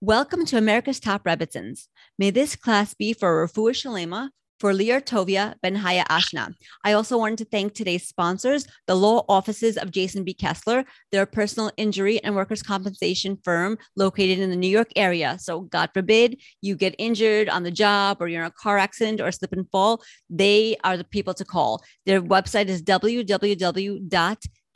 Welcome 0.00 0.46
to 0.46 0.56
America's 0.56 1.00
Top 1.00 1.24
Rebbitzins. 1.24 1.88
May 2.20 2.30
this 2.30 2.54
class 2.54 2.94
be 2.94 3.12
for 3.12 3.44
Refuah 3.44 3.72
Shalema, 3.72 4.28
for 4.60 4.72
Lior 4.72 5.02
Tovia 5.02 5.56
Ben 5.60 5.74
Haya 5.74 6.04
Ashna. 6.04 6.54
I 6.84 6.92
also 6.92 7.18
wanted 7.18 7.38
to 7.38 7.44
thank 7.46 7.74
today's 7.74 8.06
sponsors, 8.06 8.64
the 8.86 8.94
law 8.94 9.24
offices 9.28 9.76
of 9.76 9.90
Jason 9.90 10.22
B. 10.22 10.34
Kessler. 10.34 10.84
They're 11.10 11.26
personal 11.26 11.72
injury 11.76 12.22
and 12.22 12.36
workers' 12.36 12.62
compensation 12.62 13.38
firm 13.42 13.76
located 13.96 14.38
in 14.38 14.50
the 14.50 14.56
New 14.56 14.68
York 14.68 14.92
area. 14.94 15.36
So, 15.40 15.62
God 15.62 15.90
forbid 15.92 16.40
you 16.60 16.76
get 16.76 16.94
injured 16.96 17.48
on 17.48 17.64
the 17.64 17.72
job 17.72 18.18
or 18.20 18.28
you're 18.28 18.42
in 18.42 18.46
a 18.46 18.52
car 18.52 18.78
accident 18.78 19.20
or 19.20 19.32
slip 19.32 19.52
and 19.52 19.68
fall, 19.72 20.00
they 20.30 20.76
are 20.84 20.96
the 20.96 21.02
people 21.02 21.34
to 21.34 21.44
call. 21.44 21.82
Their 22.06 22.22
website 22.22 22.68
is 22.68 22.84
www 22.84 24.08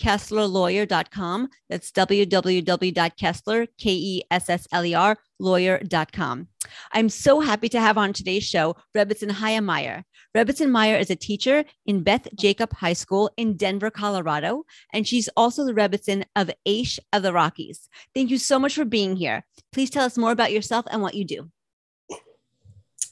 kesslerlawyer.com. 0.03 1.49
That's 1.71 1.93
www.kessler, 1.93 3.67
K-E-S-S-L-E-R, 3.79 5.19
lawyer.com. 5.39 6.49
I'm 6.93 7.09
so 7.09 7.41
happy 7.41 7.69
to 7.69 7.81
have 7.81 7.99
on 7.99 8.13
today's 8.13 8.45
show 8.45 8.77
Chaya 8.97 9.65
Meyer. 9.65 10.05
Rebbitzin 10.37 10.71
Meyer 10.71 10.97
is 10.97 11.11
a 11.11 11.17
teacher 11.17 11.65
in 11.87 12.03
Beth 12.03 12.27
Jacob 12.35 12.73
High 12.73 12.95
School 12.95 13.31
in 13.37 13.57
Denver, 13.57 13.91
Colorado, 13.91 14.65
and 14.93 15.07
she's 15.07 15.29
also 15.37 15.65
the 15.65 15.75
Rebbitzin 15.75 16.25
of 16.35 16.51
Aish 16.67 16.99
of 17.13 17.23
the 17.23 17.33
Rockies. 17.33 17.89
Thank 18.15 18.31
you 18.31 18.39
so 18.39 18.59
much 18.59 18.75
for 18.75 18.85
being 18.85 19.15
here. 19.15 19.45
Please 19.73 19.91
tell 19.91 20.05
us 20.05 20.19
more 20.19 20.33
about 20.33 20.53
yourself 20.53 20.87
and 20.91 21.03
what 21.03 21.15
you 21.15 21.25
do. 21.25 21.51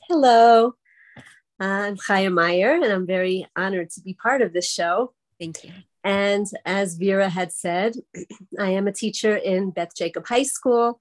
Hello, 0.08 0.74
I'm 1.60 1.96
Chaya 1.96 2.32
Meyer, 2.32 2.74
and 2.74 2.86
I'm 2.86 3.06
very 3.06 3.46
honored 3.54 3.90
to 3.90 4.00
be 4.00 4.14
part 4.14 4.42
of 4.42 4.52
this 4.52 4.68
show. 4.68 5.12
Thank 5.38 5.62
you. 5.62 5.72
And 6.02 6.46
as 6.64 6.94
Vera 6.94 7.28
had 7.28 7.52
said, 7.52 7.94
I 8.58 8.70
am 8.70 8.86
a 8.86 8.92
teacher 8.92 9.36
in 9.36 9.70
Beth 9.70 9.94
Jacob 9.96 10.26
High 10.26 10.44
School, 10.44 10.98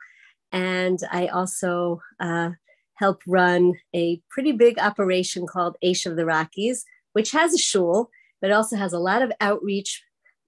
and 0.52 1.00
I 1.12 1.28
also 1.28 2.02
uh, 2.20 2.52
help 2.96 3.22
run 3.26 3.74
a 3.96 4.22
pretty 4.30 4.52
big 4.52 4.78
operation 4.78 5.48
called 5.48 5.78
Aish 5.84 6.06
of 6.06 6.18
the 6.18 6.26
Rockies, 6.26 6.86
which 7.14 7.32
has 7.32 7.54
a 7.54 7.58
shul, 7.58 8.10
but 8.42 8.52
also 8.52 8.76
has 8.76 8.94
a 8.94 9.00
lot 9.00 9.22
of 9.22 9.32
outreach 9.40 10.04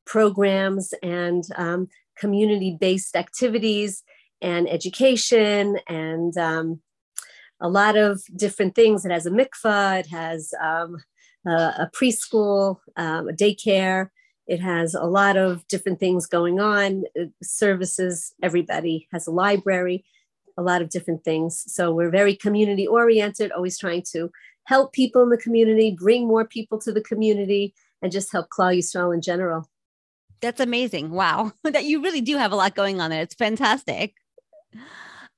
programs 0.05 0.93
and 1.01 1.43
um, 1.55 1.87
community 2.17 2.77
based 2.79 3.15
activities 3.15 4.03
and 4.41 4.67
education 4.69 5.77
and 5.87 6.37
um, 6.37 6.81
a 7.61 7.69
lot 7.69 7.95
of 7.95 8.21
different 8.35 8.75
things. 8.75 9.05
It 9.05 9.11
has 9.11 9.25
a 9.25 9.31
mikvah, 9.31 9.99
it 9.99 10.07
has 10.07 10.53
um, 10.61 10.97
a, 11.45 11.51
a, 11.51 11.91
preschool, 11.95 12.77
um, 12.97 13.29
a 13.29 13.33
daycare, 13.33 14.09
it 14.51 14.59
has 14.59 14.93
a 14.93 15.05
lot 15.05 15.37
of 15.37 15.65
different 15.69 15.97
things 15.97 16.25
going 16.25 16.59
on, 16.59 17.05
it 17.15 17.31
services 17.41 18.33
everybody, 18.43 19.07
has 19.13 19.25
a 19.25 19.31
library, 19.31 20.03
a 20.57 20.61
lot 20.61 20.81
of 20.81 20.89
different 20.89 21.23
things. 21.23 21.63
So 21.73 21.93
we're 21.93 22.09
very 22.09 22.35
community 22.35 22.85
oriented, 22.85 23.53
always 23.53 23.79
trying 23.79 24.03
to 24.11 24.29
help 24.65 24.91
people 24.91 25.23
in 25.23 25.29
the 25.29 25.37
community, 25.37 25.95
bring 25.97 26.27
more 26.27 26.43
people 26.43 26.77
to 26.79 26.91
the 26.91 26.99
community, 26.99 27.73
and 28.01 28.11
just 28.11 28.29
help 28.33 28.49
Klal 28.49 28.77
Yisrael 28.77 29.13
in 29.13 29.21
general. 29.21 29.69
That's 30.41 30.59
amazing. 30.59 31.11
Wow. 31.11 31.53
that 31.63 31.85
you 31.85 32.03
really 32.03 32.19
do 32.19 32.35
have 32.35 32.51
a 32.51 32.57
lot 32.57 32.75
going 32.75 32.99
on 32.99 33.09
there. 33.09 33.21
It's 33.21 33.35
fantastic. 33.35 34.15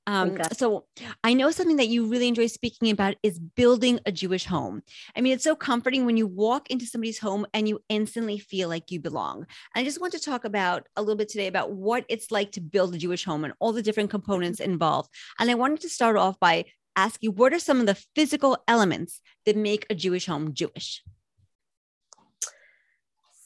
Um, 0.06 0.38
so 0.52 0.84
I 1.22 1.32
know 1.32 1.50
something 1.50 1.78
that 1.78 1.88
you 1.88 2.06
really 2.06 2.28
enjoy 2.28 2.46
speaking 2.46 2.90
about 2.90 3.16
is 3.22 3.38
building 3.38 4.00
a 4.04 4.12
Jewish 4.12 4.44
home. 4.44 4.82
I 5.16 5.20
mean, 5.20 5.32
it's 5.32 5.44
so 5.44 5.56
comforting 5.56 6.04
when 6.04 6.16
you 6.16 6.26
walk 6.26 6.70
into 6.70 6.86
somebody's 6.86 7.18
home 7.18 7.46
and 7.54 7.66
you 7.66 7.80
instantly 7.88 8.38
feel 8.38 8.68
like 8.68 8.90
you 8.90 9.00
belong. 9.00 9.46
And 9.74 9.82
I 9.82 9.84
just 9.84 10.00
want 10.00 10.12
to 10.12 10.20
talk 10.20 10.44
about 10.44 10.86
a 10.96 11.02
little 11.02 11.16
bit 11.16 11.28
today 11.30 11.46
about 11.46 11.72
what 11.72 12.04
it's 12.08 12.30
like 12.30 12.52
to 12.52 12.60
build 12.60 12.94
a 12.94 12.98
Jewish 12.98 13.24
home 13.24 13.44
and 13.44 13.54
all 13.60 13.72
the 13.72 13.82
different 13.82 14.10
components 14.10 14.60
involved. 14.60 15.10
And 15.38 15.50
I 15.50 15.54
wanted 15.54 15.80
to 15.82 15.88
start 15.88 16.16
off 16.16 16.38
by 16.38 16.66
asking 16.96 17.32
what 17.32 17.52
are 17.52 17.58
some 17.58 17.80
of 17.80 17.86
the 17.86 18.00
physical 18.14 18.62
elements 18.68 19.20
that 19.46 19.56
make 19.56 19.86
a 19.90 19.94
Jewish 19.94 20.26
home 20.26 20.54
Jewish? 20.54 21.02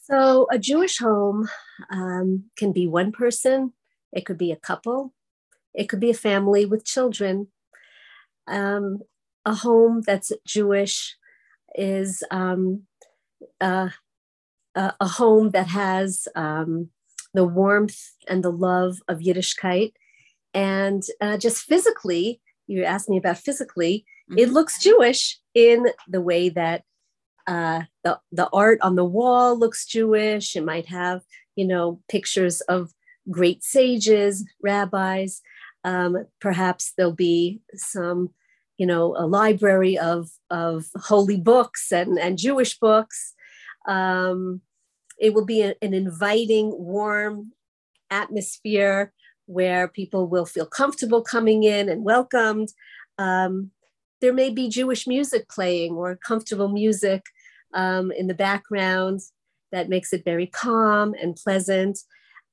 So, 0.05 0.47
a 0.51 0.59
Jewish 0.59 0.99
home 0.99 1.49
um, 1.91 2.45
can 2.57 2.73
be 2.73 2.87
one 2.87 3.13
person, 3.13 3.75
it 4.13 4.25
could 4.25 4.39
be 4.39 4.53
a 4.53 4.57
couple, 4.57 5.13
it 5.75 5.89
could 5.89 6.01
be 6.01 6.11
a 6.11 6.15
family 6.15 6.65
with 6.65 6.85
children. 6.85 7.49
Um, 8.47 9.01
a 9.45 9.55
home 9.55 10.03
that's 10.07 10.33
Jewish 10.47 11.17
is 11.75 12.23
um, 12.31 12.83
uh, 13.61 13.91
a 14.75 15.07
home 15.07 15.51
that 15.51 15.69
has 15.69 16.29
um, 16.35 16.91
the 17.35 17.45
warmth 17.45 17.99
and 18.29 18.43
the 18.43 18.53
love 18.53 18.99
of 19.09 19.19
Yiddishkeit. 19.19 19.93
And 20.55 21.03
uh, 21.21 21.37
just 21.37 21.65
physically, 21.65 22.41
you 22.67 22.85
asked 22.85 23.09
me 23.09 23.19
about 23.19 23.39
physically, 23.39 24.05
mm-hmm. 24.31 24.39
it 24.39 24.51
looks 24.51 24.83
Jewish 24.83 25.39
in 25.55 25.89
the 26.07 26.21
way 26.21 26.49
that 26.51 26.85
uh, 27.47 27.83
the, 28.05 28.21
the 28.31 28.49
art 28.53 28.79
on 28.83 28.95
the 28.95 29.05
wall 29.05 29.59
looks 29.59 29.87
Jewish. 29.87 30.55
It 30.55 30.65
might 30.65 30.87
have, 30.87 31.23
you 31.57 31.67
know, 31.67 32.01
pictures 32.09 32.61
of 32.63 32.93
great 33.31 33.65
sages, 33.65 34.45
rabbis. 34.63 35.41
Um, 35.85 36.27
perhaps 36.41 36.93
there'll 36.97 37.13
be 37.13 37.61
some, 37.75 38.31
you 38.77 38.87
know, 38.87 39.15
a 39.17 39.27
library 39.27 39.99
of, 39.99 40.31
of 40.51 40.87
holy 40.97 41.37
books 41.39 41.93
and, 41.93 42.19
and 42.19 42.39
Jewish 42.39 42.79
books. 42.79 43.35
Um, 43.87 44.61
it 45.19 45.35
will 45.35 45.45
be 45.45 45.63
a, 45.63 45.75
an 45.83 45.95
inviting, 45.95 46.73
warm 46.77 47.53
atmosphere 48.11 49.13
where 49.47 49.89
people 49.89 50.27
will 50.27 50.47
feel 50.47 50.67
comfortable 50.67 51.23
coming 51.23 51.65
in 51.65 51.89
and 51.89 52.05
welcomed. 52.05 52.69
Um, 53.17 53.71
there 54.21 54.33
may 54.33 54.51
be 54.51 54.69
Jewish 54.69 55.07
music 55.07 55.49
playing 55.49 55.95
or 55.95 56.17
comfortable 56.17 56.69
music 56.69 57.23
um, 57.75 58.11
in 58.13 58.27
the 58.27 58.35
background 58.35 59.21
that 59.73 59.89
makes 59.89 60.13
it 60.13 60.25
very 60.25 60.47
calm 60.47 61.15
and 61.21 61.37
pleasant. 61.37 61.99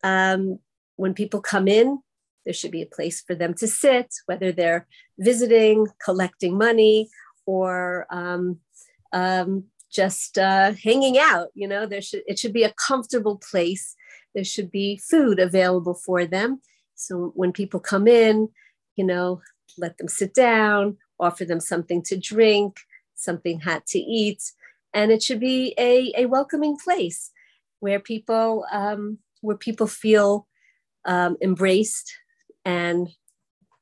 Um, 0.04 0.60
when 0.98 1.14
people 1.14 1.42
come 1.42 1.68
in, 1.68 2.00
there 2.46 2.54
should 2.54 2.72
be 2.72 2.82
a 2.82 2.88
place 2.88 3.22
for 3.22 3.36
them 3.36 3.54
to 3.56 3.68
sit, 3.68 4.14
whether 4.28 4.52
they're 4.52 4.88
visiting, 5.20 5.88
collecting 6.04 6.58
money, 6.58 7.10
or 7.46 8.06
um, 8.10 8.60
um, 9.14 9.66
just 9.92 10.38
uh, 10.38 10.74
hanging 10.84 11.18
out. 11.18 11.50
You 11.56 11.68
know, 11.68 11.86
there 11.86 12.02
should 12.02 12.24
it 12.28 12.40
should 12.40 12.54
be 12.54 12.64
a 12.64 12.74
comfortable 12.88 13.38
place. 13.38 13.96
There 14.34 14.44
should 14.44 14.72
be 14.72 14.98
food 14.98 15.40
available 15.40 15.94
for 15.96 16.26
them. 16.26 16.62
So 16.96 17.32
when 17.36 17.52
people 17.52 17.80
come 17.80 18.08
in, 18.08 18.50
you 18.96 19.06
know, 19.06 19.42
let 19.78 19.98
them 19.98 20.08
sit 20.08 20.34
down, 20.34 20.98
offer 21.20 21.46
them 21.46 21.60
something 21.60 22.02
to 22.04 22.18
drink, 22.18 22.78
something 23.16 23.60
hot 23.62 23.86
to 23.88 24.00
eat, 24.00 24.42
and 24.94 25.12
it 25.12 25.24
should 25.24 25.40
be 25.40 25.74
a, 25.78 26.14
a 26.18 26.26
welcoming 26.26 26.78
place 26.78 27.32
where 27.80 28.00
people 28.00 28.66
um, 28.72 29.20
where 29.42 29.58
people 29.58 29.88
feel 29.88 30.48
um, 31.06 31.38
embraced 31.42 32.14
and 32.66 33.08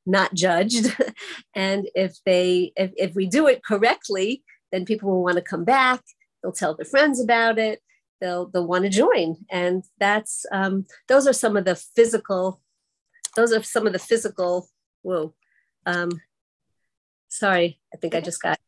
not 0.05 0.33
judged. 0.33 0.95
And 1.55 1.88
if 1.95 2.17
they 2.25 2.73
if, 2.75 2.91
if 2.97 3.16
we 3.16 3.27
do 3.27 3.47
it 3.47 3.63
correctly 3.63 4.44
then 4.71 4.85
people 4.85 5.09
will 5.09 5.23
want 5.23 5.35
to 5.35 5.41
come 5.41 5.63
back 5.63 6.01
they'll 6.41 6.51
tell 6.51 6.75
their 6.75 6.85
friends 6.85 7.21
about 7.21 7.59
it 7.59 7.79
they'll 8.19 8.47
they'll 8.47 8.67
want 8.67 8.83
to 8.83 8.89
join. 8.89 9.38
And 9.49 9.83
that's 9.99 10.45
um, 10.51 10.85
those 11.07 11.27
are 11.27 11.33
some 11.33 11.55
of 11.55 11.66
the 11.66 11.75
physical 11.75 12.61
those 13.35 13.53
are 13.53 13.63
some 13.63 13.88
of 13.88 13.94
the 13.94 13.99
physical 13.99 14.67
whoa 15.03 15.33
um, 15.85 16.09
sorry 17.29 17.79
i 17.94 17.97
think 17.97 18.15
i 18.15 18.21
just 18.21 18.41
got 18.41 18.59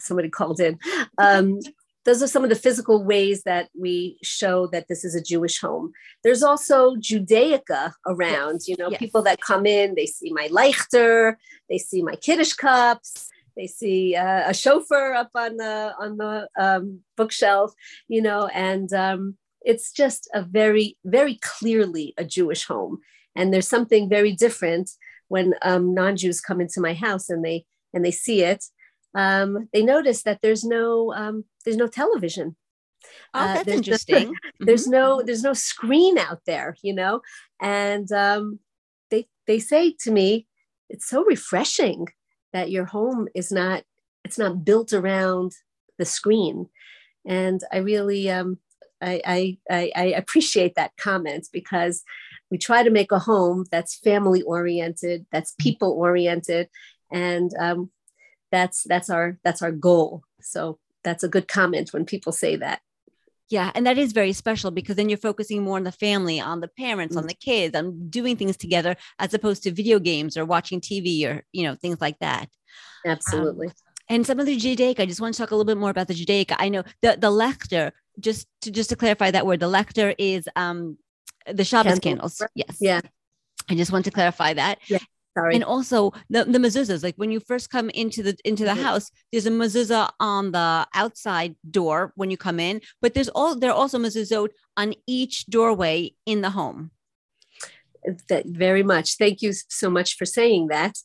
somebody 0.00 0.28
called 0.28 0.60
in. 0.60 0.78
Um, 1.18 1.58
those 2.06 2.22
are 2.22 2.28
some 2.28 2.44
of 2.44 2.50
the 2.50 2.56
physical 2.56 3.04
ways 3.04 3.42
that 3.42 3.68
we 3.78 4.16
show 4.22 4.68
that 4.68 4.86
this 4.88 5.04
is 5.04 5.14
a 5.14 5.22
Jewish 5.22 5.60
home. 5.60 5.92
There's 6.22 6.42
also 6.42 6.94
Judaica 6.94 7.92
around, 8.06 8.54
yes. 8.54 8.68
you 8.68 8.76
know, 8.78 8.90
yes. 8.90 8.98
people 9.00 9.22
that 9.22 9.40
come 9.40 9.66
in, 9.66 9.96
they 9.96 10.06
see 10.06 10.32
my 10.32 10.48
Leichter, 10.48 11.34
they 11.68 11.78
see 11.78 12.02
my 12.02 12.14
Kiddush 12.14 12.52
cups, 12.52 13.28
they 13.56 13.66
see 13.66 14.14
uh, 14.14 14.48
a 14.48 14.54
shofar 14.54 15.14
up 15.14 15.30
on 15.34 15.56
the 15.56 15.92
on 15.98 16.16
the 16.16 16.48
um, 16.58 17.00
bookshelf, 17.16 17.72
you 18.06 18.22
know, 18.22 18.46
and 18.54 18.92
um, 18.92 19.36
it's 19.62 19.90
just 19.90 20.30
a 20.32 20.42
very, 20.42 20.96
very 21.04 21.38
clearly 21.42 22.14
a 22.16 22.24
Jewish 22.24 22.64
home. 22.64 23.00
And 23.34 23.52
there's 23.52 23.68
something 23.68 24.08
very 24.08 24.32
different 24.32 24.90
when 25.28 25.54
um, 25.62 25.92
non-Jews 25.92 26.40
come 26.40 26.60
into 26.60 26.80
my 26.80 26.94
house 26.94 27.28
and 27.28 27.44
they 27.44 27.66
and 27.92 28.04
they 28.04 28.12
see 28.12 28.42
it 28.42 28.64
um, 29.16 29.68
they 29.72 29.82
notice 29.82 30.22
that 30.24 30.40
there's 30.42 30.62
no 30.62 31.12
um, 31.14 31.44
there's 31.64 31.78
no 31.78 31.88
television. 31.88 32.54
Oh, 33.32 33.40
uh, 33.40 33.54
that's 33.54 33.68
interesting. 33.68 34.28
No, 34.28 34.34
there's 34.66 34.86
no 34.86 35.22
there's 35.24 35.42
no 35.42 35.54
screen 35.54 36.18
out 36.18 36.40
there, 36.46 36.76
you 36.82 36.94
know, 36.94 37.22
and 37.60 38.10
um, 38.12 38.60
they 39.10 39.26
they 39.46 39.58
say 39.58 39.94
to 40.00 40.10
me, 40.10 40.46
it's 40.90 41.08
so 41.08 41.24
refreshing 41.24 42.06
that 42.52 42.70
your 42.70 42.84
home 42.84 43.26
is 43.34 43.50
not 43.50 43.84
it's 44.22 44.38
not 44.38 44.64
built 44.64 44.92
around 44.92 45.52
the 45.98 46.04
screen, 46.04 46.68
and 47.24 47.62
I 47.72 47.78
really 47.78 48.30
um, 48.30 48.58
I, 49.00 49.56
I, 49.70 49.92
I, 49.94 50.04
appreciate 50.16 50.74
that 50.76 50.96
comment 50.98 51.48
because 51.52 52.02
we 52.50 52.58
try 52.58 52.82
to 52.82 52.90
make 52.90 53.12
a 53.12 53.18
home 53.18 53.66
that's 53.70 53.98
family 53.98 54.42
oriented, 54.42 55.26
that's 55.30 55.54
people 55.58 55.92
oriented, 55.92 56.68
and 57.12 57.50
um, 57.58 57.90
that's 58.50 58.84
that's 58.84 59.10
our 59.10 59.38
that's 59.44 59.62
our 59.62 59.72
goal. 59.72 60.22
So 60.40 60.78
that's 61.04 61.24
a 61.24 61.28
good 61.28 61.48
comment 61.48 61.92
when 61.92 62.04
people 62.04 62.32
say 62.32 62.56
that. 62.56 62.80
Yeah, 63.48 63.70
and 63.74 63.86
that 63.86 63.96
is 63.96 64.12
very 64.12 64.32
special 64.32 64.72
because 64.72 64.96
then 64.96 65.08
you're 65.08 65.18
focusing 65.18 65.62
more 65.62 65.76
on 65.76 65.84
the 65.84 65.92
family, 65.92 66.40
on 66.40 66.60
the 66.60 66.68
parents, 66.68 67.12
mm-hmm. 67.12 67.22
on 67.22 67.26
the 67.28 67.34
kids, 67.34 67.76
on 67.76 68.08
doing 68.10 68.36
things 68.36 68.56
together 68.56 68.96
as 69.20 69.32
opposed 69.34 69.62
to 69.62 69.70
video 69.70 70.00
games 70.00 70.36
or 70.36 70.44
watching 70.44 70.80
TV 70.80 71.24
or 71.26 71.44
you 71.52 71.62
know 71.62 71.74
things 71.76 72.00
like 72.00 72.18
that. 72.18 72.48
Absolutely. 73.04 73.68
Um, 73.68 73.72
and 74.08 74.26
some 74.26 74.38
of 74.38 74.46
the 74.46 74.56
Judaica, 74.56 75.00
I 75.00 75.06
just 75.06 75.20
want 75.20 75.34
to 75.34 75.40
talk 75.40 75.50
a 75.50 75.54
little 75.54 75.66
bit 75.66 75.78
more 75.78 75.90
about 75.90 76.08
the 76.08 76.14
Judaica. 76.14 76.56
I 76.58 76.68
know 76.68 76.82
the 77.02 77.16
the 77.20 77.30
leichter, 77.30 77.92
just 78.18 78.48
to 78.62 78.70
just 78.70 78.90
to 78.90 78.96
clarify 78.96 79.30
that 79.30 79.46
word, 79.46 79.60
the 79.60 79.70
leichter 79.70 80.14
is 80.18 80.48
um 80.56 80.98
the 81.46 81.64
Shabbos 81.64 82.00
candles. 82.00 82.42
Yes. 82.54 82.78
Yeah. 82.80 83.00
I 83.68 83.74
just 83.74 83.92
want 83.92 84.04
to 84.04 84.10
clarify 84.10 84.54
that. 84.54 84.78
Yeah. 84.88 84.98
Sorry. 85.36 85.54
And 85.54 85.64
also 85.64 86.12
the, 86.30 86.44
the 86.44 86.58
mezuzahs, 86.58 87.02
like 87.02 87.16
when 87.16 87.30
you 87.30 87.40
first 87.40 87.68
come 87.68 87.90
into 87.90 88.22
the 88.22 88.36
into 88.44 88.64
the 88.64 88.70
mm-hmm. 88.70 88.82
house, 88.82 89.10
there's 89.30 89.46
a 89.46 89.50
mezuzah 89.50 90.08
on 90.18 90.52
the 90.52 90.86
outside 90.94 91.56
door 91.70 92.12
when 92.16 92.30
you 92.30 92.38
come 92.38 92.58
in, 92.58 92.80
but 93.02 93.12
there's 93.12 93.28
all 93.28 93.54
there 93.54 93.70
are 93.70 93.76
also 93.76 93.98
mezuzot 93.98 94.48
on 94.78 94.94
each 95.06 95.46
doorway 95.46 96.12
in 96.24 96.40
the 96.40 96.50
home. 96.50 96.90
That 98.28 98.46
very 98.46 98.82
much. 98.82 99.16
Thank 99.16 99.42
you 99.42 99.52
so 99.52 99.90
much 99.90 100.16
for 100.16 100.24
saying 100.24 100.68
that. 100.68 100.96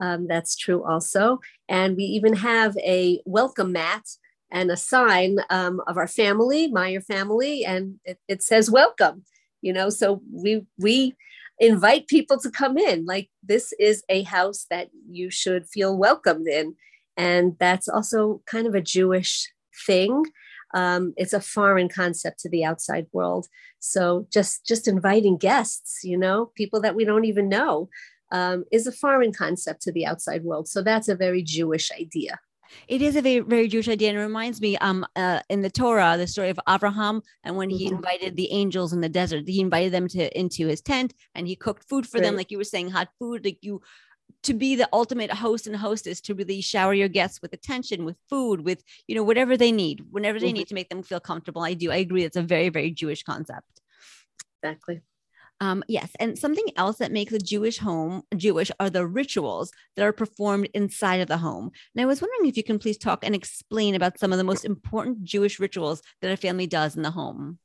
Um, 0.00 0.28
that's 0.28 0.54
true 0.54 0.84
also. 0.84 1.40
And 1.68 1.96
we 1.96 2.04
even 2.04 2.34
have 2.34 2.76
a 2.78 3.22
welcome 3.24 3.72
mat 3.72 4.04
and 4.50 4.70
a 4.70 4.76
sign 4.76 5.38
um, 5.50 5.80
of 5.86 5.96
our 5.96 6.06
family, 6.06 6.68
Meyer 6.68 7.00
family, 7.00 7.64
and 7.64 8.00
it, 8.04 8.18
it 8.28 8.42
says 8.42 8.70
welcome. 8.70 9.24
You 9.62 9.72
know, 9.72 9.88
so 9.88 10.20
we 10.30 10.66
we 10.78 11.16
invite 11.60 12.08
people 12.08 12.38
to 12.40 12.50
come 12.50 12.78
in. 12.78 13.04
Like 13.04 13.30
this 13.42 13.72
is 13.78 14.02
a 14.08 14.22
house 14.22 14.66
that 14.70 14.88
you 15.08 15.30
should 15.30 15.68
feel 15.68 15.96
welcomed 15.96 16.46
in. 16.46 16.74
And 17.16 17.56
that's 17.58 17.88
also 17.88 18.42
kind 18.46 18.66
of 18.66 18.74
a 18.74 18.80
Jewish 18.80 19.50
thing. 19.86 20.24
Um, 20.74 21.14
it's 21.16 21.32
a 21.32 21.40
foreign 21.40 21.88
concept 21.88 22.40
to 22.40 22.48
the 22.48 22.64
outside 22.64 23.06
world. 23.12 23.48
So 23.80 24.26
just 24.32 24.66
just 24.66 24.86
inviting 24.86 25.36
guests, 25.36 26.00
you 26.04 26.18
know, 26.18 26.52
people 26.54 26.80
that 26.82 26.94
we 26.94 27.04
don't 27.04 27.24
even 27.24 27.48
know, 27.48 27.88
um, 28.32 28.64
is 28.70 28.86
a 28.86 28.92
foreign 28.92 29.32
concept 29.32 29.82
to 29.82 29.92
the 29.92 30.06
outside 30.06 30.44
world. 30.44 30.68
So 30.68 30.82
that's 30.82 31.08
a 31.08 31.16
very 31.16 31.42
Jewish 31.42 31.90
idea. 31.92 32.38
It 32.86 33.02
is 33.02 33.16
a 33.16 33.22
very, 33.22 33.40
very 33.40 33.68
Jewish 33.68 33.88
idea, 33.88 34.10
and 34.10 34.18
it 34.18 34.22
reminds 34.22 34.60
me, 34.60 34.76
um, 34.78 35.06
uh, 35.16 35.40
in 35.48 35.62
the 35.62 35.70
Torah, 35.70 36.16
the 36.16 36.26
story 36.26 36.50
of 36.50 36.60
Abraham, 36.68 37.22
and 37.44 37.56
when 37.56 37.70
he 37.70 37.86
mm-hmm. 37.86 37.96
invited 37.96 38.36
the 38.36 38.50
angels 38.52 38.92
in 38.92 39.00
the 39.00 39.08
desert, 39.08 39.48
he 39.48 39.60
invited 39.60 39.92
them 39.92 40.08
to 40.08 40.38
into 40.38 40.66
his 40.66 40.80
tent, 40.80 41.14
and 41.34 41.46
he 41.46 41.56
cooked 41.56 41.88
food 41.88 42.06
for 42.06 42.18
right. 42.18 42.24
them, 42.24 42.36
like 42.36 42.50
you 42.50 42.58
were 42.58 42.64
saying, 42.64 42.90
hot 42.90 43.08
food, 43.18 43.44
like 43.44 43.58
you 43.62 43.80
to 44.42 44.54
be 44.54 44.76
the 44.76 44.88
ultimate 44.92 45.32
host 45.32 45.66
and 45.66 45.76
hostess 45.76 46.20
to 46.20 46.34
really 46.34 46.60
shower 46.60 46.94
your 46.94 47.08
guests 47.08 47.40
with 47.42 47.52
attention 47.52 48.04
with 48.04 48.16
food 48.28 48.60
with 48.60 48.84
you 49.06 49.14
know 49.14 49.22
whatever 49.22 49.56
they 49.56 49.72
need 49.72 50.04
whenever 50.10 50.38
they 50.38 50.48
mm-hmm. 50.48 50.58
need 50.58 50.68
to 50.68 50.74
make 50.74 50.88
them 50.88 51.02
feel 51.02 51.20
comfortable 51.20 51.62
i 51.62 51.74
do 51.74 51.90
i 51.90 51.96
agree 51.96 52.24
it's 52.24 52.36
a 52.36 52.42
very 52.42 52.68
very 52.68 52.90
jewish 52.90 53.22
concept 53.22 53.80
exactly 54.62 55.00
um, 55.60 55.82
yes, 55.88 56.10
and 56.20 56.38
something 56.38 56.66
else 56.76 56.98
that 56.98 57.12
makes 57.12 57.32
a 57.32 57.38
Jewish 57.38 57.78
home 57.78 58.22
Jewish 58.36 58.70
are 58.78 58.90
the 58.90 59.06
rituals 59.06 59.72
that 59.96 60.04
are 60.04 60.12
performed 60.12 60.68
inside 60.74 61.20
of 61.20 61.28
the 61.28 61.38
home. 61.38 61.70
And 61.94 62.02
I 62.02 62.06
was 62.06 62.20
wondering 62.20 62.48
if 62.48 62.56
you 62.56 62.62
can 62.62 62.78
please 62.78 62.98
talk 62.98 63.24
and 63.24 63.34
explain 63.34 63.94
about 63.94 64.18
some 64.18 64.32
of 64.32 64.38
the 64.38 64.44
most 64.44 64.64
important 64.64 65.24
Jewish 65.24 65.58
rituals 65.58 66.02
that 66.22 66.30
a 66.30 66.36
family 66.36 66.66
does 66.66 66.96
in 66.96 67.02
the 67.02 67.10
home. 67.10 67.58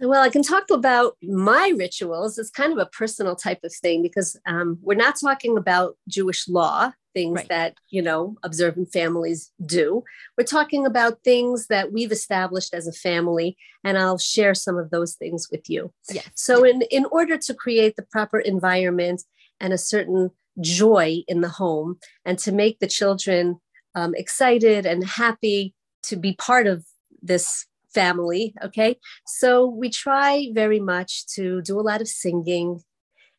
Well, 0.00 0.22
I 0.22 0.28
can 0.28 0.42
talk 0.42 0.70
about 0.70 1.16
my 1.22 1.72
rituals. 1.76 2.36
It's 2.36 2.50
kind 2.50 2.72
of 2.72 2.78
a 2.78 2.86
personal 2.86 3.36
type 3.36 3.60
of 3.62 3.72
thing 3.72 4.02
because 4.02 4.36
um, 4.44 4.78
we're 4.82 4.94
not 4.96 5.14
talking 5.20 5.56
about 5.56 5.96
Jewish 6.08 6.48
law, 6.48 6.92
things 7.14 7.36
right. 7.36 7.48
that, 7.48 7.74
you 7.90 8.02
know, 8.02 8.36
observant 8.42 8.92
families 8.92 9.52
do. 9.64 10.02
We're 10.36 10.44
talking 10.44 10.84
about 10.84 11.22
things 11.22 11.68
that 11.68 11.92
we've 11.92 12.10
established 12.10 12.74
as 12.74 12.88
a 12.88 12.92
family, 12.92 13.56
and 13.84 13.96
I'll 13.96 14.18
share 14.18 14.54
some 14.54 14.76
of 14.76 14.90
those 14.90 15.14
things 15.14 15.48
with 15.50 15.70
you. 15.70 15.92
Yes. 16.10 16.28
So, 16.34 16.64
in, 16.64 16.82
in 16.90 17.06
order 17.06 17.38
to 17.38 17.54
create 17.54 17.94
the 17.94 18.06
proper 18.10 18.40
environment 18.40 19.22
and 19.60 19.72
a 19.72 19.78
certain 19.78 20.30
joy 20.60 21.22
in 21.28 21.40
the 21.40 21.48
home, 21.48 21.98
and 22.24 22.38
to 22.40 22.50
make 22.50 22.80
the 22.80 22.88
children 22.88 23.60
um, 23.94 24.12
excited 24.16 24.86
and 24.86 25.06
happy 25.06 25.72
to 26.02 26.16
be 26.16 26.34
part 26.34 26.66
of 26.66 26.84
this 27.22 27.66
family. 27.94 28.54
Okay. 28.62 28.96
So 29.26 29.66
we 29.66 29.90
try 29.90 30.48
very 30.52 30.80
much 30.80 31.26
to 31.34 31.62
do 31.62 31.78
a 31.78 31.82
lot 31.82 32.00
of 32.00 32.08
singing 32.08 32.80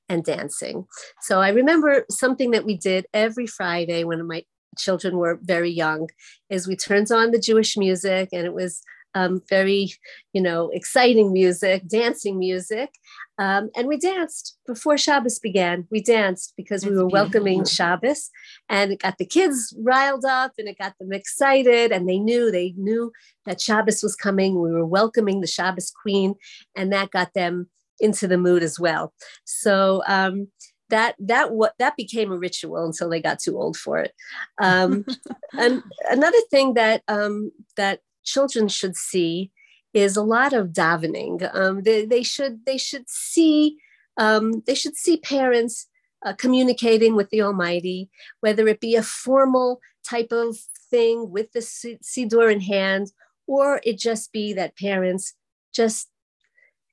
and 0.10 0.24
dancing. 0.24 0.86
So 1.22 1.42
I 1.42 1.50
remember 1.50 2.06
something 2.10 2.52
that 2.52 2.66
we 2.66 2.78
did 2.78 3.06
every 3.14 3.48
Friday 3.48 4.04
when 4.04 4.26
my 4.28 4.44
children 4.78 5.18
were 5.18 5.40
very 5.42 5.72
young 5.72 6.10
is 6.50 6.68
we 6.68 6.76
turned 6.76 7.12
on 7.12 7.32
the 7.32 7.40
Jewish 7.40 7.78
music 7.78 8.30
and 8.32 8.46
it 8.46 8.54
was 8.54 8.82
um, 9.16 9.42
very, 9.50 9.94
you 10.34 10.42
know, 10.42 10.70
exciting 10.74 11.32
music, 11.32 11.88
dancing 11.88 12.38
music. 12.38 12.90
Um, 13.38 13.70
and 13.76 13.88
we 13.88 13.98
danced 13.98 14.58
before 14.66 14.98
Shabbos 14.98 15.40
began. 15.40 15.88
We 15.92 16.02
danced 16.02 16.54
because 16.56 16.82
That's 16.82 16.92
we 16.92 16.98
were 16.98 17.08
beautiful. 17.08 17.24
welcoming 17.24 17.66
Shabbos 17.66 18.30
and 18.70 18.94
it 18.94 19.00
got 19.00 19.18
the 19.18 19.26
kids 19.26 19.76
riled 19.80 20.26
up 20.26 20.54
and 20.58 20.68
it 20.68 20.78
got 20.78 20.98
them 21.00 21.12
excited. 21.12 21.92
And 21.92 22.08
they 22.08 22.18
knew, 22.18 22.52
they 22.52 22.74
knew 22.78 23.12
that 23.46 23.62
Shabbos 23.62 24.02
was 24.02 24.16
coming. 24.16 24.62
We 24.62 24.72
were 24.72 24.86
welcoming 24.86 25.42
the 25.42 25.48
Shabbos 25.48 25.92
queen 25.92 26.36
and 26.76 26.94
that 26.94 27.12
got 27.12 27.34
them 27.34 27.70
into 28.00 28.28
the 28.28 28.38
mood 28.38 28.64
as 28.64 28.80
well. 28.80 29.14
So, 29.44 30.02
um, 30.08 30.48
that 30.90 31.16
that 31.18 31.52
what 31.52 31.74
that 31.80 31.98
became 31.98 32.32
a 32.32 32.38
ritual 32.38 32.86
until 32.86 33.10
they 33.10 33.20
got 33.20 33.40
too 33.40 33.58
old 33.58 33.76
for 33.76 34.00
it. 34.00 34.14
Um, 34.62 35.04
and 35.58 35.82
another 36.10 36.38
thing 36.52 36.76
that 36.76 37.02
um, 37.08 37.52
that 37.76 38.02
children 38.24 38.68
should 38.68 38.96
see 38.96 39.52
is 39.96 40.18
a 40.18 40.22
lot 40.22 40.52
of 40.54 40.68
davening. 40.68 41.50
Um, 41.56 41.82
they, 41.82 42.06
they 42.06 42.22
should 42.22 42.66
they 42.66 42.78
should 42.78 43.10
see 43.10 43.78
um, 44.18 44.62
they 44.68 44.76
should 44.76 44.98
see 44.98 45.18
parents 45.18 45.88
uh, 46.26 46.34
communicating 46.34 47.16
with 47.16 47.30
the 47.30 47.42
Almighty, 47.42 48.10
whether 48.42 48.68
it 48.68 48.82
be 48.82 48.96
a 48.96 49.04
formal 49.04 49.80
type 50.08 50.32
of 50.32 50.58
thing 50.92 51.32
with 51.32 51.52
the 51.54 51.60
siddur 51.60 52.52
in 52.52 52.60
hand, 52.60 53.12
or 53.48 53.82
it 53.84 53.98
just 53.98 54.32
be 54.32 54.54
that 54.54 54.78
parents 54.78 55.34
just 55.74 56.10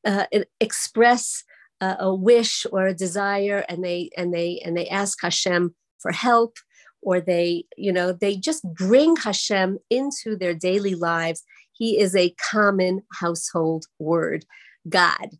uh, 0.06 0.26
express 0.60 1.44
uh, 1.80 1.96
a 1.98 2.14
wish 2.14 2.66
or 2.70 2.86
a 2.86 2.94
desire, 2.94 3.64
and 3.68 3.84
they 3.84 4.10
and 4.16 4.32
they 4.32 4.62
and 4.64 4.76
they 4.76 4.88
ask 4.88 5.20
Hashem 5.20 5.74
for 5.98 6.12
help 6.12 6.56
or 7.02 7.20
they, 7.20 7.64
you 7.76 7.92
know, 7.92 8.12
they 8.12 8.36
just 8.36 8.62
bring 8.74 9.16
Hashem 9.16 9.78
into 9.90 10.36
their 10.36 10.54
daily 10.54 10.94
lives. 10.94 11.42
He 11.82 11.98
is 11.98 12.14
a 12.14 12.30
common 12.52 13.02
household 13.12 13.86
word, 13.98 14.44
God. 14.88 15.30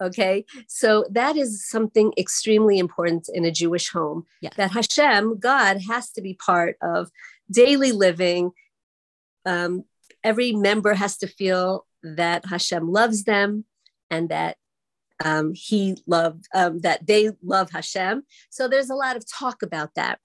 Okay, 0.00 0.46
so 0.66 1.04
that 1.10 1.36
is 1.36 1.68
something 1.68 2.14
extremely 2.16 2.78
important 2.78 3.28
in 3.34 3.44
a 3.44 3.50
Jewish 3.50 3.90
home 3.90 4.24
yes. 4.40 4.54
that 4.56 4.70
Hashem, 4.70 5.38
God, 5.40 5.82
has 5.90 6.10
to 6.12 6.22
be 6.22 6.32
part 6.32 6.76
of 6.80 7.10
daily 7.50 7.92
living. 7.92 8.52
Um, 9.44 9.84
every 10.24 10.52
member 10.52 10.94
has 10.94 11.18
to 11.18 11.26
feel 11.26 11.84
that 12.02 12.46
Hashem 12.46 12.90
loves 12.90 13.24
them 13.24 13.66
and 14.10 14.30
that 14.30 14.56
um, 15.22 15.52
he 15.54 15.98
loved 16.06 16.46
um, 16.54 16.78
that 16.78 17.06
they 17.06 17.32
love 17.42 17.72
Hashem. 17.72 18.22
So 18.48 18.68
there's 18.68 18.88
a 18.88 18.94
lot 18.94 19.18
of 19.18 19.30
talk 19.30 19.62
about 19.62 19.90
that. 19.96 20.18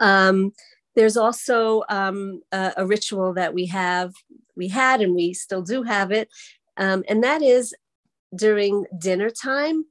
Um, 0.00 0.52
there's 0.98 1.16
also 1.16 1.84
um, 1.88 2.42
a, 2.50 2.72
a, 2.78 2.84
ritual 2.84 3.32
that 3.34 3.54
we 3.54 3.66
have, 3.66 4.12
we 4.56 4.66
had, 4.66 5.00
and 5.00 5.14
we 5.14 5.32
still 5.32 5.62
do 5.62 5.84
have 5.84 6.10
it, 6.10 6.28
um, 6.76 7.04
and 7.08 7.22
that 7.22 7.40
is 7.40 7.72
during 8.34 8.84
dinner 8.98 9.30
time. 9.30 9.84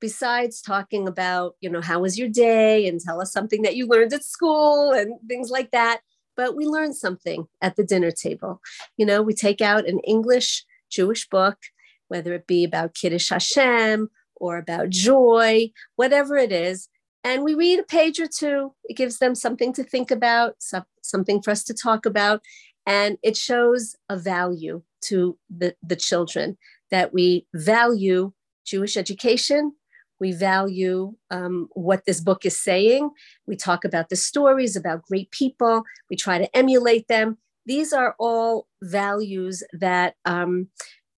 Besides 0.00 0.62
talking 0.62 1.08
about, 1.08 1.56
you 1.60 1.68
know, 1.68 1.80
how 1.80 1.98
was 1.98 2.16
your 2.16 2.28
day, 2.28 2.86
and 2.86 3.00
tell 3.00 3.20
us 3.20 3.32
something 3.32 3.62
that 3.62 3.74
you 3.74 3.88
learned 3.88 4.12
at 4.12 4.22
school 4.22 4.92
and 4.92 5.14
things 5.28 5.50
like 5.50 5.72
that, 5.72 6.00
but 6.36 6.56
we 6.56 6.64
learn 6.64 6.94
something 6.94 7.48
at 7.60 7.74
the 7.74 7.82
dinner 7.82 8.12
table. 8.12 8.60
You 8.96 9.04
know, 9.04 9.20
we 9.20 9.34
take 9.34 9.60
out 9.60 9.88
an 9.88 9.98
English 10.06 10.64
Jewish 10.90 11.28
book, 11.28 11.58
whether 12.06 12.34
it 12.34 12.46
be 12.46 12.62
about 12.62 12.94
Kiddush 12.94 13.30
Hashem 13.30 14.10
or 14.36 14.58
about 14.58 14.90
joy, 14.90 15.72
whatever 15.96 16.36
it 16.36 16.52
is, 16.52 16.88
and 17.24 17.44
we 17.44 17.54
read 17.54 17.78
a 17.78 17.84
page 17.84 18.18
or 18.18 18.26
two. 18.26 18.74
It 18.84 18.96
gives 18.96 19.18
them 19.18 19.34
something 19.34 19.72
to 19.74 19.84
think 19.84 20.10
about, 20.10 20.56
something 21.02 21.42
for 21.42 21.50
us 21.50 21.64
to 21.64 21.74
talk 21.74 22.06
about, 22.06 22.42
and 22.86 23.18
it 23.22 23.36
shows 23.36 23.94
a 24.08 24.16
value 24.16 24.82
to 25.02 25.38
the, 25.48 25.74
the 25.82 25.96
children 25.96 26.56
that 26.90 27.12
we 27.12 27.46
value 27.54 28.32
Jewish 28.64 28.96
education. 28.96 29.72
We 30.20 30.32
value 30.32 31.14
um, 31.30 31.68
what 31.72 32.04
this 32.06 32.20
book 32.20 32.44
is 32.46 32.60
saying. 32.60 33.10
We 33.46 33.56
talk 33.56 33.84
about 33.84 34.08
the 34.08 34.16
stories 34.16 34.76
about 34.76 35.02
great 35.02 35.30
people. 35.32 35.82
We 36.08 36.16
try 36.16 36.38
to 36.38 36.56
emulate 36.56 37.08
them. 37.08 37.38
These 37.66 37.92
are 37.92 38.14
all 38.18 38.68
values 38.82 39.64
that 39.72 40.14
um, 40.24 40.68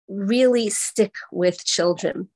really 0.08 0.70
stick 0.70 1.14
with 1.32 1.64
children. 1.64 2.28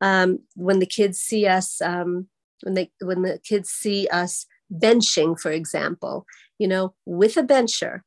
Um, 0.00 0.40
when 0.54 0.78
the 0.78 0.86
kids 0.86 1.18
see 1.18 1.46
us, 1.46 1.80
um, 1.80 2.28
when 2.62 2.74
they 2.74 2.90
when 3.00 3.22
the 3.22 3.38
kids 3.42 3.70
see 3.70 4.08
us 4.08 4.46
benching, 4.72 5.38
for 5.38 5.50
example, 5.50 6.26
you 6.58 6.68
know, 6.68 6.94
with 7.04 7.36
a 7.36 7.42
bencher 7.42 8.04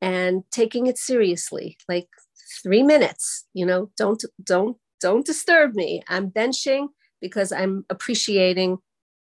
and 0.00 0.44
taking 0.50 0.86
it 0.86 0.98
seriously, 0.98 1.76
like 1.88 2.08
three 2.62 2.82
minutes, 2.82 3.46
you 3.54 3.66
know, 3.66 3.90
don't 3.96 4.24
don't 4.42 4.76
don't 5.00 5.26
disturb 5.26 5.74
me. 5.74 6.02
I'm 6.08 6.30
benching 6.30 6.88
because 7.20 7.52
I'm 7.52 7.84
appreciating 7.90 8.78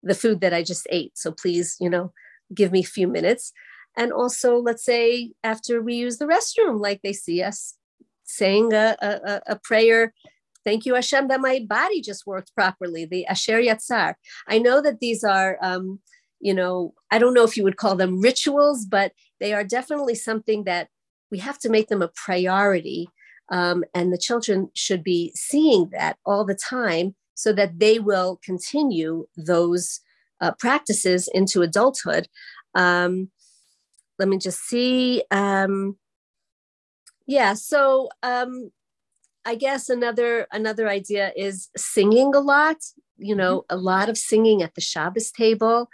the 0.02 0.14
food 0.14 0.40
that 0.40 0.55
I 0.55 0.62
just 0.62 0.87
ate. 0.90 1.17
So 1.17 1.33
please, 1.33 1.76
you 1.81 1.90
know, 1.90 2.12
give 2.55 2.73
me 2.73 2.81
a 2.81 2.85
few 2.85 3.09
minutes. 3.09 3.52
And 3.97 4.12
also, 4.12 4.57
let's 4.57 4.85
say 4.85 5.33
after 5.43 5.83
we 5.83 5.95
use 5.95 6.19
the 6.19 6.26
restroom, 6.26 6.81
like 6.81 7.00
they 7.02 7.12
see 7.12 7.43
us 7.43 7.75
saying 8.25 8.73
a, 8.73 8.97
a, 9.02 9.40
a 9.49 9.57
prayer 9.62 10.14
thank 10.64 10.87
you 10.87 10.95
Hashem 10.95 11.29
that 11.29 11.40
my 11.40 11.64
body 11.69 12.00
just 12.00 12.26
worked 12.26 12.55
properly, 12.55 13.05
the 13.05 13.26
Asher 13.26 13.61
Yatzar. 13.61 14.14
I 14.49 14.59
know 14.59 14.81
that 14.83 15.00
these 15.00 15.25
are, 15.25 15.59
um, 15.62 16.00
you 16.40 16.55
know, 16.55 16.95
I 17.11 17.19
don't 17.19 17.35
know 17.35 17.45
if 17.45 17.57
you 17.57 17.64
would 17.64 17.76
call 17.76 17.97
them 17.97 18.21
rituals, 18.21 18.85
but 18.85 19.12
they 19.40 19.52
are 19.52 19.64
definitely 19.64 20.14
something 20.14 20.64
that 20.64 20.88
we 21.31 21.38
have 21.38 21.59
to 21.61 21.69
make 21.69 21.88
them 21.88 22.02
a 22.02 22.09
priority. 22.09 23.09
Um, 23.50 23.85
and 23.95 24.12
the 24.12 24.19
children 24.19 24.71
should 24.75 25.02
be 25.02 25.33
seeing 25.35 25.90
that 25.90 26.17
all 26.25 26.45
the 26.45 26.55
time 26.55 27.17
so 27.35 27.52
that 27.52 27.79
they 27.79 27.99
will 27.99 28.38
continue 28.45 29.26
those 29.37 30.00
uh, 30.40 30.52
practices 30.59 31.29
into 31.33 31.62
adulthood. 31.62 32.29
Um, 32.75 33.31
let 34.19 34.29
me 34.29 34.38
just 34.38 34.61
see. 34.61 35.25
Um, 35.31 35.97
yeah, 37.26 37.55
so 37.55 38.11
um, 38.23 38.71
I 39.45 39.55
guess 39.55 39.89
another 39.89 40.47
another 40.53 40.89
idea 40.89 41.33
is 41.37 41.69
singing 41.77 42.35
a 42.35 42.41
lot. 42.41 42.77
You 43.17 43.35
know, 43.35 43.61
mm-hmm. 43.61 43.77
a 43.77 43.81
lot 43.81 44.09
of 44.09 44.17
singing 44.17 44.63
at 44.63 44.75
the 44.75 44.81
Shabbos 44.81 45.31
table. 45.31 45.89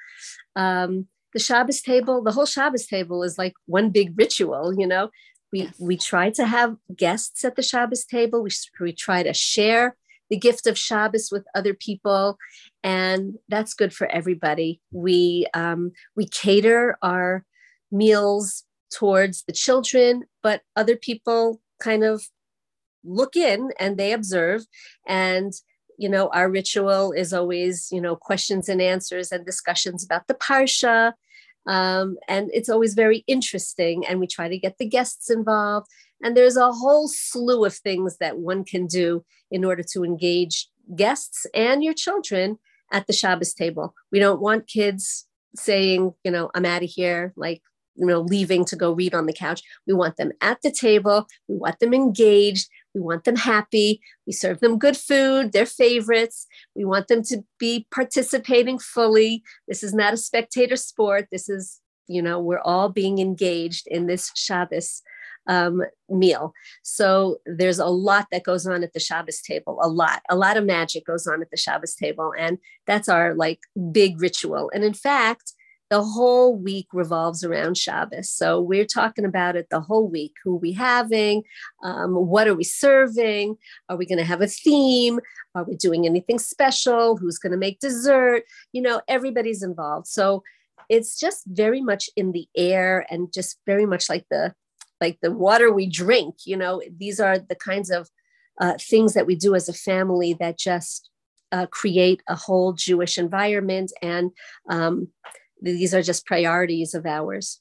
Um, 0.55 1.07
the 1.33 1.41
Shabbos 1.41 1.83
table, 1.83 2.23
the 2.23 2.33
whole 2.33 2.47
Shabbos 2.47 2.87
table 2.87 3.23
is 3.23 3.37
like 3.37 3.55
one 3.67 3.91
big 3.91 4.19
ritual. 4.19 4.73
You 4.79 4.87
know, 4.87 5.11
we 5.53 5.63
yes. 5.63 5.75
we 5.79 5.97
try 5.97 6.31
to 6.31 6.47
have 6.47 6.77
guests 6.97 7.45
at 7.45 7.57
the 7.57 7.63
Shabbos 7.63 8.05
table. 8.05 8.43
We 8.43 8.51
we 8.81 8.93
try 8.93 9.23
to 9.23 9.35
share 9.35 9.97
the 10.31 10.37
gift 10.37 10.67
of 10.67 10.79
Shabbos 10.79 11.29
with 11.31 11.47
other 11.55 11.75
people, 11.75 12.39
and 12.83 13.35
that's 13.49 13.75
good 13.75 13.93
for 13.93 14.07
everybody. 14.09 14.81
We 14.91 15.47
um, 15.55 15.93
we 16.17 16.27
cater 16.27 16.97
our 17.03 17.45
meals 17.93 18.65
towards 18.93 19.45
the 19.45 19.53
children, 19.53 20.25
but 20.43 20.63
other 20.75 20.97
people 20.97 21.61
kind 21.81 22.05
of 22.05 22.25
look 23.07 23.37
in 23.37 23.71
and 23.79 23.97
they 23.97 24.13
observe. 24.13 24.63
And 25.07 25.53
you 25.99 26.09
know 26.09 26.29
our 26.35 26.51
ritual 26.51 27.13
is 27.13 27.33
always 27.33 27.89
you 27.91 28.03
know 28.03 28.17
questions 28.17 28.69
and 28.69 28.83
answers 28.83 29.33
and 29.33 29.47
discussions 29.47 30.05
about 30.05 30.27
the 30.27 30.35
parsha. 30.35 31.13
Um, 31.67 32.17
and 32.29 32.51
it's 32.53 32.69
always 32.69 32.95
very 32.95 33.25
interesting 33.27 34.07
and 34.07 34.21
we 34.21 34.29
try 34.29 34.49
to 34.49 34.59
get 34.59 34.79
the 34.79 34.89
guests 34.89 35.31
involved. 35.31 35.89
And 36.23 36.37
there's 36.37 36.57
a 36.57 36.71
whole 36.73 37.09
slew 37.09 37.65
of 37.65 37.75
things 37.75 38.19
that 38.19 38.39
one 38.39 38.65
can 38.65 38.87
do 38.87 39.25
in 39.51 39.65
order 39.65 39.83
to 39.93 40.05
engage 40.05 40.69
guests 40.95 41.45
and 41.55 41.83
your 41.83 41.95
children 41.95 42.59
at 42.93 43.07
the 43.07 43.13
Shabbos 43.13 43.53
table. 43.53 43.95
We 44.13 44.21
don't 44.21 44.41
want 44.41 44.69
kids 44.69 45.27
saying, 45.57 46.15
you 46.23 46.31
know, 46.31 46.51
I'm 46.55 46.65
out 46.65 46.85
of 46.85 46.91
here, 46.91 47.33
like, 47.37 47.63
you 47.97 48.07
know, 48.07 48.21
leaving 48.21 48.65
to 48.67 48.77
go 48.77 48.93
read 48.93 49.15
on 49.15 49.27
the 49.27 49.33
couch. 49.33 49.63
We 49.87 49.95
want 49.95 50.17
them 50.17 50.33
at 50.41 50.59
the 50.63 50.71
table. 50.71 51.27
We 51.49 51.57
want 51.57 51.79
them 51.81 51.95
engaged. 51.95 52.69
We 52.95 53.01
want 53.01 53.25
them 53.25 53.37
happy. 53.37 54.01
We 54.27 54.33
serve 54.33 54.61
them 54.61 54.79
good 54.79 54.97
food, 54.97 55.53
their 55.53 55.67
favorites. 55.67 56.47
We 56.75 56.85
want 56.85 57.09
them 57.09 57.23
to 57.25 57.45
be 57.59 57.87
participating 57.95 58.79
fully. 58.79 59.43
This 59.69 59.83
is 59.83 59.93
not 59.93 60.15
a 60.15 60.17
spectator 60.19 60.77
sport. 60.77 61.29
This 61.31 61.49
is, 61.49 61.81
you 62.07 62.23
know, 62.23 62.41
we're 62.41 62.61
all 62.61 62.89
being 62.89 63.19
engaged 63.19 63.87
in 63.87 64.07
this 64.07 64.31
Shabbos 64.35 65.03
um, 65.49 65.83
meal. 66.09 66.53
So 66.83 67.39
there's 67.47 67.79
a 67.79 67.87
lot 67.87 68.27
that 68.33 68.45
goes 68.45 68.67
on 68.67 68.83
at 68.83 68.93
the 68.93 69.01
Shabbos 69.01 69.41
table, 69.43 69.79
a 69.83 69.89
lot, 69.89 70.23
a 70.29 70.37
lot 70.37 70.57
of 70.57 70.65
magic 70.65 71.07
goes 71.07 71.27
on 71.27 71.43
at 71.43 71.51
the 71.51 71.57
Shabbos 71.57 71.95
table. 71.95 72.33
And 72.37 72.59
that's 72.87 73.09
our 73.09 73.35
like 73.35 73.61
big 73.93 74.21
ritual. 74.21 74.71
And 74.75 74.85
in 74.85 74.95
fact, 74.95 75.53
the 75.89 76.03
whole 76.03 76.57
week 76.57 76.89
revolves 76.93 77.45
around 77.45 77.79
Shabbos. 77.79 78.31
So 78.31 78.61
we're 78.61 78.87
talking 78.87 79.25
about 79.25 79.57
it 79.57 79.69
the 79.71 79.81
whole 79.81 80.09
week. 80.09 80.35
Who 80.43 80.55
are 80.55 80.61
we 80.61 80.73
having? 80.73 81.45
Um, 81.83 82.15
what 82.15 82.49
are 82.49 82.55
we 82.55 82.65
serving? 82.65 83.57
Are 83.89 83.97
we 83.97 84.07
going 84.07 84.19
to 84.19 84.25
have 84.25 84.43
a 84.43 84.49
theme? 84.49 85.21
Are 85.55 85.65
we 85.65 85.77
doing 85.77 86.05
anything 86.05 86.39
special? 86.39 87.17
Who's 87.17 87.39
going 87.39 87.53
to 87.53 87.59
make 87.59 87.79
dessert? 87.79 88.43
You 88.73 88.83
know, 88.83 89.01
everybody's 89.07 89.63
involved. 89.63 90.09
So 90.09 90.43
it's 90.89 91.19
just 91.19 91.45
very 91.47 91.81
much 91.81 92.11
in 92.17 92.33
the 92.33 92.49
air 92.57 93.07
and 93.11 93.33
just 93.33 93.59
very 93.67 93.87
much 93.87 94.09
like 94.09 94.27
the 94.31 94.55
like 95.01 95.19
the 95.21 95.33
water 95.33 95.73
we 95.73 95.87
drink 95.87 96.37
you 96.45 96.57
know 96.57 96.81
these 96.97 97.21
are 97.21 97.39
the 97.39 97.55
kinds 97.55 97.91
of 97.91 98.09
uh, 98.61 98.75
things 98.81 99.13
that 99.13 99.27
we 99.27 99.35
do 99.35 99.55
as 99.55 99.69
a 99.69 99.73
family 99.73 100.33
that 100.33 100.59
just 100.59 101.11
uh, 101.53 101.67
create 101.67 102.23
a 102.29 102.35
whole 102.35 102.73
jewish 102.73 103.19
environment 103.19 103.93
and 104.01 104.31
um, 104.71 105.09
these 105.73 105.95
are 105.95 106.03
just 106.03 106.27
priorities 106.27 106.95
of 106.95 107.07
ours 107.07 107.61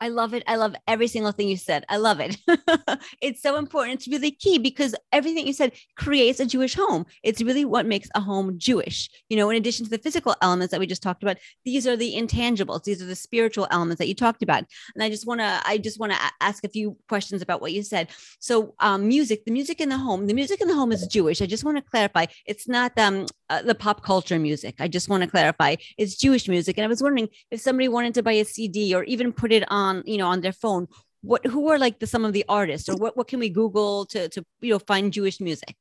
I 0.00 0.08
love 0.08 0.32
it. 0.32 0.42
I 0.46 0.56
love 0.56 0.74
every 0.88 1.06
single 1.08 1.32
thing 1.32 1.48
you 1.48 1.58
said. 1.58 1.84
I 1.90 1.98
love 1.98 2.20
it. 2.20 2.38
it's 3.20 3.42
so 3.42 3.56
important. 3.56 3.96
It's 3.96 4.08
really 4.08 4.30
key 4.30 4.58
because 4.58 4.94
everything 5.12 5.46
you 5.46 5.52
said 5.52 5.72
creates 5.96 6.40
a 6.40 6.46
Jewish 6.46 6.74
home. 6.74 7.04
It's 7.22 7.42
really 7.42 7.66
what 7.66 7.84
makes 7.84 8.08
a 8.14 8.20
home 8.20 8.58
Jewish. 8.58 9.10
You 9.28 9.36
know, 9.36 9.50
in 9.50 9.56
addition 9.56 9.84
to 9.84 9.90
the 9.90 9.98
physical 9.98 10.34
elements 10.40 10.70
that 10.70 10.80
we 10.80 10.86
just 10.86 11.02
talked 11.02 11.22
about, 11.22 11.36
these 11.66 11.86
are 11.86 11.96
the 11.96 12.14
intangibles. 12.14 12.84
These 12.84 13.02
are 13.02 13.06
the 13.06 13.14
spiritual 13.14 13.66
elements 13.70 13.98
that 13.98 14.08
you 14.08 14.14
talked 14.14 14.42
about. 14.42 14.64
And 14.94 15.04
I 15.04 15.10
just 15.10 15.26
want 15.26 15.40
to, 15.40 15.60
I 15.66 15.76
just 15.76 16.00
want 16.00 16.12
to 16.12 16.18
ask 16.40 16.64
a 16.64 16.68
few 16.68 16.96
questions 17.08 17.42
about 17.42 17.60
what 17.60 17.74
you 17.74 17.82
said. 17.82 18.08
So, 18.38 18.74
um, 18.80 19.06
music, 19.06 19.44
the 19.44 19.52
music 19.52 19.82
in 19.82 19.90
the 19.90 19.98
home, 19.98 20.26
the 20.26 20.34
music 20.34 20.62
in 20.62 20.68
the 20.68 20.74
home 20.74 20.92
is 20.92 21.06
Jewish. 21.08 21.42
I 21.42 21.46
just 21.46 21.64
want 21.64 21.76
to 21.76 21.82
clarify. 21.82 22.24
It's 22.46 22.66
not 22.66 22.98
um, 22.98 23.26
uh, 23.50 23.62
the 23.62 23.74
pop 23.74 24.02
culture 24.02 24.38
music. 24.38 24.76
I 24.78 24.88
just 24.88 25.08
want 25.10 25.22
to 25.22 25.28
clarify. 25.28 25.76
It's 25.98 26.16
Jewish 26.16 26.48
music. 26.48 26.78
And 26.78 26.84
I 26.84 26.88
was 26.88 27.02
wondering 27.02 27.28
if 27.50 27.60
somebody 27.60 27.88
wanted 27.88 28.14
to 28.14 28.22
buy 28.22 28.32
a 28.32 28.44
CD 28.44 28.94
or 28.94 29.04
even 29.04 29.32
put 29.32 29.52
it 29.52 29.64
on 29.68 30.02
you 30.06 30.16
know 30.16 30.28
on 30.28 30.40
their 30.40 30.52
phone 30.52 30.88
what 31.22 31.44
who 31.46 31.68
are 31.68 31.78
like 31.78 31.98
the 31.98 32.06
some 32.06 32.24
of 32.24 32.32
the 32.32 32.44
artists 32.48 32.88
or 32.88 32.96
what, 32.96 33.16
what 33.16 33.28
can 33.28 33.40
we 33.40 33.48
google 33.48 34.06
to 34.06 34.28
to 34.28 34.44
you 34.60 34.72
know 34.72 34.78
find 34.78 35.12
jewish 35.12 35.40
music 35.40 35.76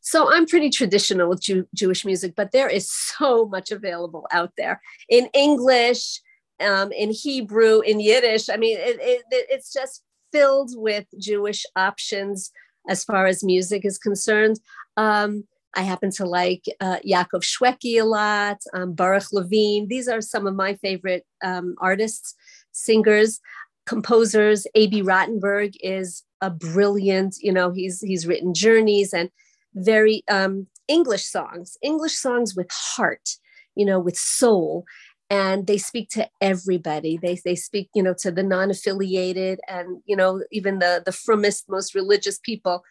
so 0.00 0.32
i'm 0.32 0.46
pretty 0.46 0.70
traditional 0.70 1.28
with 1.28 1.42
Jew- 1.42 1.68
jewish 1.74 2.04
music 2.04 2.34
but 2.36 2.52
there 2.52 2.68
is 2.68 2.90
so 2.90 3.46
much 3.46 3.70
available 3.70 4.26
out 4.30 4.52
there 4.56 4.80
in 5.08 5.28
english 5.34 6.20
um, 6.60 6.90
in 6.92 7.10
hebrew 7.10 7.80
in 7.80 8.00
yiddish 8.00 8.48
i 8.48 8.56
mean 8.56 8.78
it, 8.78 8.98
it, 9.00 9.24
it's 9.30 9.72
just 9.72 10.02
filled 10.32 10.70
with 10.74 11.06
jewish 11.18 11.64
options 11.74 12.50
as 12.88 13.04
far 13.04 13.26
as 13.26 13.44
music 13.44 13.84
is 13.84 13.98
concerned 13.98 14.58
um, 14.96 15.44
I 15.74 15.82
happen 15.82 16.10
to 16.12 16.24
like 16.24 16.64
uh, 16.80 16.98
Yaakov 17.06 17.42
Shwekey 17.42 18.00
a 18.00 18.04
lot, 18.04 18.58
um, 18.72 18.94
Baruch 18.94 19.32
Levine. 19.32 19.86
These 19.86 20.08
are 20.08 20.20
some 20.20 20.46
of 20.46 20.54
my 20.54 20.74
favorite 20.74 21.24
um, 21.42 21.76
artists, 21.78 22.34
singers, 22.72 23.40
composers. 23.86 24.66
Abie 24.74 25.02
Rotenberg 25.02 25.74
is 25.80 26.24
a 26.40 26.50
brilliant, 26.50 27.36
you 27.40 27.52
know, 27.52 27.70
he's 27.70 28.00
he's 28.00 28.26
written 28.26 28.54
journeys 28.54 29.12
and 29.12 29.30
very 29.74 30.24
um, 30.28 30.66
English 30.88 31.26
songs, 31.26 31.76
English 31.82 32.14
songs 32.14 32.56
with 32.56 32.68
heart, 32.70 33.36
you 33.74 33.84
know, 33.84 34.00
with 34.00 34.16
soul. 34.16 34.84
And 35.30 35.66
they 35.66 35.76
speak 35.76 36.08
to 36.10 36.28
everybody. 36.40 37.18
They, 37.18 37.38
they 37.44 37.54
speak, 37.54 37.90
you 37.94 38.02
know, 38.02 38.14
to 38.20 38.30
the 38.30 38.42
non-affiliated 38.42 39.60
and, 39.68 40.00
you 40.06 40.16
know, 40.16 40.42
even 40.50 40.78
the, 40.78 41.02
the 41.04 41.12
frommest, 41.12 41.68
most 41.68 41.94
religious 41.94 42.38
people 42.38 42.82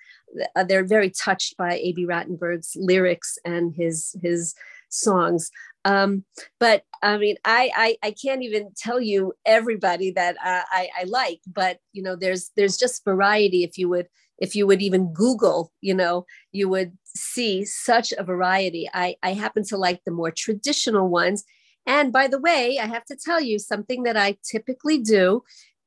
uh, 0.56 0.64
they're 0.64 0.86
very 0.86 1.10
touched 1.10 1.58
by 1.58 1.80
Abie 1.80 2.06
Rotenberg's 2.06 2.76
lyrics 2.76 3.38
and 3.46 3.74
his 3.74 4.16
his 4.22 4.56
songs. 4.90 5.52
Um, 5.86 6.24
but 6.60 6.84
I 7.02 7.18
mean, 7.18 7.38
I, 7.46 7.72
I, 7.76 7.98
I 8.04 8.12
can't 8.12 8.44
even 8.44 8.72
tell 8.76 9.00
you 9.00 9.34
everybody 9.46 10.12
that 10.12 10.36
uh, 10.44 10.64
I, 10.70 10.90
I 11.00 11.04
like, 11.06 11.40
but 11.48 11.80
you 11.94 12.04
know, 12.04 12.16
there's 12.16 12.52
there's 12.56 12.78
just 12.78 13.06
variety. 13.06 13.64
If 13.64 13.78
you 13.78 13.90
would 13.90 14.08
if 14.38 14.56
you 14.56 14.68
would 14.68 14.82
even 14.82 15.14
Google, 15.14 15.72
you 15.82 15.94
know, 15.94 16.26
you 16.52 16.70
would 16.70 16.98
see 17.06 17.66
such 17.66 18.12
a 18.12 18.24
variety. 18.24 18.88
I, 18.94 19.16
I 19.24 19.34
happen 19.34 19.64
to 19.70 19.78
like 19.78 20.02
the 20.06 20.12
more 20.12 20.32
traditional 20.32 21.08
ones. 21.08 21.44
And 21.88 22.12
by 22.12 22.28
the 22.28 22.40
way, 22.40 22.78
I 22.80 22.86
have 22.86 23.06
to 23.06 23.16
tell 23.16 23.42
you 23.42 23.58
something 23.58 24.04
that 24.04 24.18
I 24.18 24.38
typically 24.44 25.00
do 25.00 25.44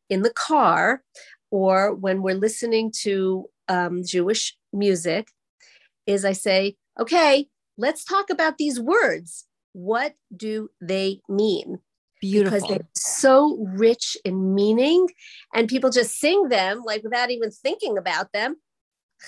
in 0.08 0.22
the 0.22 0.32
car 0.32 1.02
or 1.50 1.94
when 1.94 2.22
we're 2.22 2.34
listening 2.34 2.90
to 3.02 3.46
um, 3.68 4.02
Jewish 4.04 4.56
music 4.72 5.28
is 6.06 6.24
I 6.24 6.32
say, 6.32 6.76
okay, 6.98 7.46
let's 7.76 8.04
talk 8.04 8.30
about 8.30 8.56
these 8.56 8.80
words. 8.80 9.46
What 9.72 10.14
do 10.34 10.70
they 10.80 11.20
mean? 11.28 11.78
Beautiful. 12.20 12.58
Because 12.58 12.68
they're 12.68 12.88
so 12.94 13.58
rich 13.74 14.16
in 14.24 14.54
meaning, 14.54 15.08
and 15.54 15.68
people 15.68 15.90
just 15.90 16.18
sing 16.18 16.48
them 16.48 16.82
like 16.84 17.02
without 17.02 17.30
even 17.30 17.50
thinking 17.50 17.96
about 17.96 18.32
them. 18.32 18.56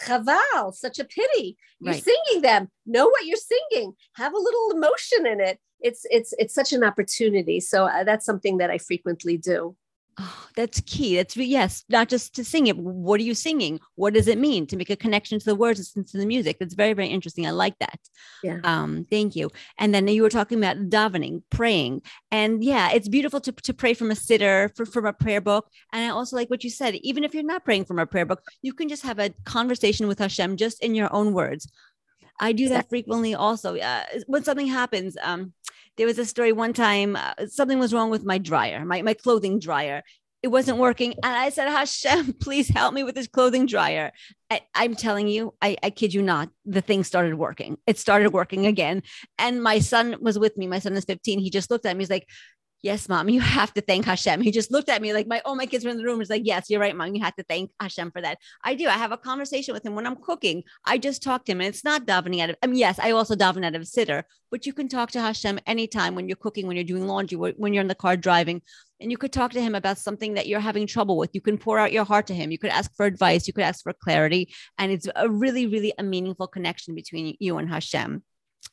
Chaval, 0.06 0.74
such 0.74 0.98
a 0.98 1.04
pity. 1.04 1.56
You're 1.80 1.94
right. 1.94 2.02
singing 2.02 2.42
them. 2.42 2.70
Know 2.86 3.06
what 3.06 3.26
you're 3.26 3.36
singing. 3.36 3.92
Have 4.16 4.34
a 4.34 4.38
little 4.38 4.72
emotion 4.72 5.26
in 5.26 5.40
it. 5.40 5.58
It's 5.82 6.06
it's 6.10 6.32
it's 6.38 6.54
such 6.54 6.72
an 6.72 6.84
opportunity. 6.84 7.60
So 7.60 7.84
uh, 7.86 8.04
that's 8.04 8.24
something 8.24 8.58
that 8.58 8.70
I 8.70 8.78
frequently 8.78 9.36
do. 9.36 9.76
Oh, 10.20 10.48
that's 10.56 10.80
key. 10.82 11.16
That's 11.16 11.36
yes, 11.36 11.84
not 11.88 12.10
just 12.10 12.34
to 12.34 12.44
sing 12.44 12.66
it. 12.66 12.76
What 12.76 13.18
are 13.18 13.24
you 13.24 13.34
singing? 13.34 13.80
What 13.94 14.12
does 14.12 14.28
it 14.28 14.36
mean 14.36 14.66
to 14.66 14.76
make 14.76 14.90
a 14.90 14.96
connection 14.96 15.38
to 15.38 15.44
the 15.44 15.54
words 15.54 15.90
and 15.96 16.06
to 16.08 16.18
the 16.18 16.26
music? 16.26 16.58
That's 16.58 16.74
very, 16.74 16.92
very 16.92 17.08
interesting. 17.08 17.46
I 17.46 17.50
like 17.50 17.78
that. 17.78 17.98
Yeah. 18.44 18.60
Um, 18.62 19.06
thank 19.10 19.34
you. 19.34 19.50
And 19.78 19.94
then 19.94 20.06
you 20.08 20.22
were 20.22 20.28
talking 20.28 20.58
about 20.58 20.76
davening, 20.90 21.42
praying, 21.48 22.02
and 22.30 22.62
yeah, 22.62 22.90
it's 22.92 23.08
beautiful 23.08 23.40
to, 23.40 23.52
to 23.52 23.72
pray 23.72 23.94
from 23.94 24.10
a 24.10 24.14
siddur, 24.14 24.76
for, 24.76 24.84
from 24.84 25.06
a 25.06 25.14
prayer 25.14 25.40
book. 25.40 25.70
And 25.94 26.04
I 26.04 26.08
also 26.10 26.36
like 26.36 26.50
what 26.50 26.62
you 26.62 26.68
said. 26.68 26.94
Even 26.96 27.24
if 27.24 27.32
you're 27.32 27.42
not 27.42 27.64
praying 27.64 27.86
from 27.86 27.98
a 27.98 28.06
prayer 28.06 28.26
book, 28.26 28.42
you 28.60 28.74
can 28.74 28.90
just 28.90 29.04
have 29.04 29.18
a 29.18 29.30
conversation 29.44 30.08
with 30.08 30.18
Hashem 30.18 30.58
just 30.58 30.82
in 30.82 30.94
your 30.94 31.10
own 31.14 31.32
words. 31.32 31.72
I 32.38 32.52
do 32.52 32.68
that 32.70 32.88
frequently. 32.88 33.34
Also, 33.34 33.76
uh, 33.76 34.02
when 34.26 34.44
something 34.44 34.66
happens, 34.66 35.16
um, 35.22 35.54
there 35.96 36.06
was 36.06 36.18
a 36.18 36.24
story 36.24 36.52
one 36.52 36.72
time, 36.72 37.16
uh, 37.16 37.46
something 37.46 37.78
was 37.78 37.92
wrong 37.92 38.10
with 38.10 38.24
my 38.24 38.38
dryer, 38.38 38.84
my, 38.84 39.02
my 39.02 39.14
clothing 39.14 39.58
dryer. 39.58 40.02
It 40.42 40.48
wasn't 40.48 40.78
working. 40.78 41.14
And 41.22 41.36
I 41.36 41.50
said, 41.50 41.68
Hashem, 41.68 42.32
please 42.40 42.68
help 42.68 42.94
me 42.94 43.04
with 43.04 43.14
this 43.14 43.28
clothing 43.28 43.66
dryer. 43.66 44.10
I, 44.50 44.60
am 44.74 44.96
telling 44.96 45.28
you, 45.28 45.54
I, 45.62 45.76
I 45.82 45.90
kid 45.90 46.12
you 46.12 46.20
not, 46.20 46.48
the 46.64 46.80
thing 46.80 47.04
started 47.04 47.36
working. 47.36 47.78
It 47.86 47.98
started 47.98 48.32
working 48.32 48.66
again. 48.66 49.02
And 49.38 49.62
my 49.62 49.78
son 49.78 50.16
was 50.20 50.38
with 50.38 50.56
me. 50.56 50.66
My 50.66 50.80
son 50.80 50.94
is 50.94 51.04
15. 51.04 51.38
He 51.38 51.50
just 51.50 51.70
looked 51.70 51.86
at 51.86 51.96
me. 51.96 52.02
He's 52.02 52.10
like, 52.10 52.28
yes, 52.82 53.08
mom, 53.08 53.28
you 53.28 53.40
have 53.40 53.72
to 53.74 53.80
thank 53.80 54.04
Hashem. 54.04 54.40
He 54.40 54.50
just 54.50 54.70
looked 54.70 54.88
at 54.88 55.00
me 55.00 55.12
like 55.12 55.26
my, 55.26 55.40
oh, 55.44 55.54
my 55.54 55.66
kids 55.66 55.84
were 55.84 55.90
in 55.90 55.96
the 55.96 56.04
room. 56.04 56.18
He's 56.18 56.30
like, 56.30 56.42
yes, 56.44 56.68
you're 56.68 56.80
right, 56.80 56.94
mom. 56.94 57.14
You 57.14 57.22
have 57.22 57.36
to 57.36 57.44
thank 57.44 57.70
Hashem 57.80 58.10
for 58.10 58.20
that. 58.20 58.38
I 58.62 58.74
do. 58.74 58.88
I 58.88 58.92
have 58.92 59.12
a 59.12 59.16
conversation 59.16 59.72
with 59.72 59.86
him 59.86 59.94
when 59.94 60.06
I'm 60.06 60.16
cooking. 60.16 60.64
I 60.84 60.98
just 60.98 61.22
talk 61.22 61.44
to 61.44 61.52
him 61.52 61.60
and 61.60 61.68
it's 61.68 61.84
not 61.84 62.06
davening 62.06 62.40
out 62.40 62.50
of, 62.50 62.56
I 62.62 62.66
mean, 62.66 62.78
yes, 62.78 62.98
I 62.98 63.12
also 63.12 63.34
daven 63.34 63.64
out 63.64 63.74
of 63.74 63.82
a 63.82 63.84
siddur, 63.84 64.24
but 64.50 64.66
you 64.66 64.72
can 64.72 64.88
talk 64.88 65.12
to 65.12 65.20
Hashem 65.20 65.60
anytime 65.66 66.14
when 66.14 66.28
you're 66.28 66.36
cooking, 66.36 66.66
when 66.66 66.76
you're 66.76 66.84
doing 66.84 67.06
laundry, 67.06 67.36
when 67.36 67.72
you're 67.72 67.82
in 67.82 67.88
the 67.88 67.94
car 67.94 68.16
driving, 68.16 68.62
and 69.00 69.10
you 69.10 69.18
could 69.18 69.32
talk 69.32 69.52
to 69.52 69.60
him 69.60 69.74
about 69.74 69.98
something 69.98 70.34
that 70.34 70.46
you're 70.46 70.60
having 70.60 70.86
trouble 70.86 71.16
with. 71.16 71.30
You 71.34 71.40
can 71.40 71.58
pour 71.58 71.78
out 71.78 71.92
your 71.92 72.04
heart 72.04 72.28
to 72.28 72.34
him. 72.34 72.52
You 72.52 72.58
could 72.58 72.70
ask 72.70 72.94
for 72.94 73.04
advice. 73.04 73.48
You 73.48 73.52
could 73.52 73.64
ask 73.64 73.82
for 73.82 73.92
clarity. 73.92 74.52
And 74.78 74.92
it's 74.92 75.08
a 75.16 75.28
really, 75.28 75.66
really 75.66 75.92
a 75.98 76.04
meaningful 76.04 76.46
connection 76.46 76.94
between 76.94 77.36
you 77.40 77.58
and 77.58 77.68
Hashem. 77.68 78.22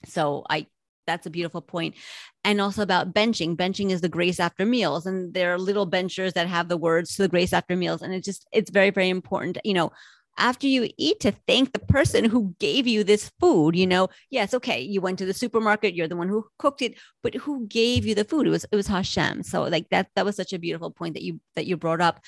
So 0.06 0.46
I 0.48 0.68
that's 1.10 1.25
a 1.25 1.32
beautiful 1.32 1.62
point. 1.62 1.96
And 2.44 2.62
also 2.62 2.82
about 2.82 3.13
benching. 3.13 3.56
Benching 3.56 3.89
is 3.89 4.01
the 4.01 4.10
grace 4.10 4.39
after 4.39 4.66
meals. 4.66 5.06
And 5.06 5.34
there 5.34 5.54
are 5.54 5.60
little 5.60 5.86
benchers 5.86 6.34
that 6.34 6.48
have 6.48 6.70
the 6.70 6.78
words 6.78 7.16
to 7.16 7.24
the 7.24 7.28
grace 7.28 7.51
after 7.51 7.75
meals. 7.75 8.01
And 8.01 8.13
it's 8.13 8.25
just, 8.25 8.48
it's 8.54 8.70
very, 8.70 8.92
very 8.92 9.10
important, 9.10 9.58
you 9.63 9.74
know, 9.74 9.92
after 10.38 10.68
you 10.68 10.89
eat 10.98 11.20
to 11.20 11.34
thank 11.48 11.74
the 11.74 11.80
person 11.80 12.24
who 12.24 12.56
gave 12.60 12.88
you 12.88 13.04
this 13.04 13.30
food 13.39 13.75
you 13.75 13.86
know 13.86 14.08
yes 14.30 14.54
okay 14.54 14.80
you 14.80 15.01
went 15.01 15.20
to 15.20 15.25
the 15.25 15.34
supermarket 15.34 15.94
you're 15.94 16.08
the 16.08 16.16
one 16.16 16.30
who 16.30 16.46
cooked 16.58 16.82
it 16.82 16.96
but 17.22 17.36
who 17.36 17.68
gave 17.68 18.06
you 18.06 18.16
the 18.16 18.24
food 18.24 18.48
it 18.48 18.50
was 18.50 18.66
it 18.72 18.75
was 18.75 18.88
hashem 18.88 19.44
so 19.44 19.63
like 19.63 19.88
that 19.89 20.08
that 20.16 20.25
was 20.25 20.36
such 20.36 20.54
a 20.54 20.60
beautiful 20.60 20.92
point 20.92 21.13
that 21.13 21.24
you 21.24 21.39
that 21.56 21.66
you 21.66 21.75
brought 21.75 22.01
up 22.01 22.22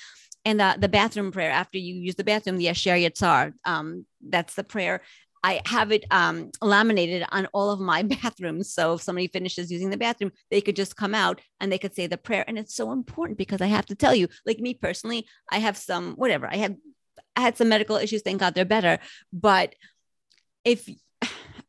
and 0.44 0.60
the, 0.60 0.76
the 0.78 0.88
bathroom 0.88 1.32
prayer 1.32 1.50
after 1.50 1.78
you 1.78 1.94
use 1.94 2.14
the 2.16 2.24
bathroom 2.24 2.58
the 2.58 2.68
asher 2.68 2.90
yatzar 2.90 3.52
um 3.64 4.04
that's 4.28 4.54
the 4.54 4.64
prayer 4.64 5.00
I 5.44 5.60
have 5.66 5.90
it 5.90 6.04
um, 6.10 6.50
laminated 6.60 7.24
on 7.32 7.46
all 7.52 7.70
of 7.70 7.80
my 7.80 8.02
bathrooms. 8.22 8.72
So 8.72 8.94
if 8.94 9.02
somebody 9.02 9.28
finishes 9.28 9.70
using 9.70 9.90
the 9.90 9.96
bathroom, 9.96 10.32
they 10.50 10.60
could 10.60 10.76
just 10.76 10.96
come 10.96 11.14
out 11.14 11.40
and 11.60 11.70
they 11.70 11.78
could 11.78 11.94
say 11.94 12.06
the 12.06 12.18
prayer. 12.18 12.44
And 12.46 12.58
it's 12.58 12.74
so 12.74 12.92
important 12.92 13.38
because 13.38 13.60
I 13.60 13.66
have 13.66 13.86
to 13.86 13.94
tell 13.94 14.14
you, 14.14 14.28
like 14.46 14.58
me 14.58 14.74
personally, 14.74 15.26
I 15.50 15.58
have 15.58 15.76
some 15.76 16.14
whatever. 16.14 16.46
I 16.46 16.56
had 16.56 16.76
I 17.34 17.40
had 17.40 17.56
some 17.56 17.68
medical 17.68 17.96
issues. 17.96 18.22
Thank 18.22 18.40
God 18.40 18.54
they're 18.54 18.64
better. 18.64 18.98
But 19.32 19.74
if 20.64 20.88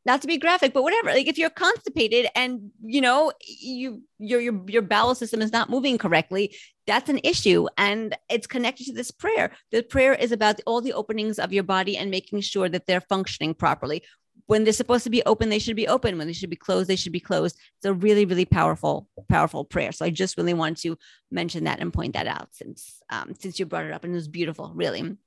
not 0.05 0.21
to 0.21 0.27
be 0.27 0.37
graphic, 0.37 0.73
but 0.73 0.83
whatever. 0.83 1.09
Like 1.09 1.27
if 1.27 1.37
you're 1.37 1.49
constipated 1.49 2.27
and 2.35 2.71
you 2.83 3.01
know 3.01 3.31
you 3.41 4.03
your 4.19 4.41
your 4.41 4.61
your 4.67 4.81
bowel 4.81 5.15
system 5.15 5.41
is 5.41 5.51
not 5.51 5.69
moving 5.69 5.97
correctly, 5.97 6.55
that's 6.85 7.09
an 7.09 7.19
issue, 7.23 7.67
and 7.77 8.17
it's 8.29 8.47
connected 8.47 8.85
to 8.87 8.93
this 8.93 9.11
prayer. 9.11 9.51
The 9.71 9.83
prayer 9.83 10.13
is 10.13 10.31
about 10.31 10.59
all 10.65 10.81
the 10.81 10.93
openings 10.93 11.39
of 11.39 11.53
your 11.53 11.63
body 11.63 11.97
and 11.97 12.11
making 12.11 12.41
sure 12.41 12.69
that 12.69 12.85
they're 12.85 13.01
functioning 13.01 13.53
properly. 13.53 14.03
When 14.47 14.65
they're 14.65 14.73
supposed 14.73 15.05
to 15.05 15.09
be 15.09 15.23
open, 15.25 15.47
they 15.47 15.59
should 15.59 15.77
be 15.77 15.87
open. 15.87 16.17
When 16.17 16.27
they 16.27 16.33
should 16.33 16.49
be 16.49 16.57
closed, 16.57 16.89
they 16.89 16.97
should 16.97 17.13
be 17.13 17.21
closed. 17.21 17.57
It's 17.77 17.85
a 17.85 17.93
really, 17.93 18.25
really 18.25 18.43
powerful, 18.43 19.07
powerful 19.29 19.63
prayer. 19.63 19.93
So 19.93 20.03
I 20.03 20.09
just 20.09 20.37
really 20.37 20.53
wanted 20.53 20.77
to 20.79 20.97
mention 21.31 21.63
that 21.63 21.79
and 21.79 21.93
point 21.93 22.13
that 22.13 22.27
out 22.27 22.49
since 22.51 23.01
um, 23.09 23.35
since 23.39 23.57
you 23.57 23.65
brought 23.65 23.85
it 23.85 23.93
up, 23.93 24.03
and 24.03 24.13
it 24.13 24.15
was 24.15 24.27
beautiful, 24.27 24.73
really. 24.75 25.17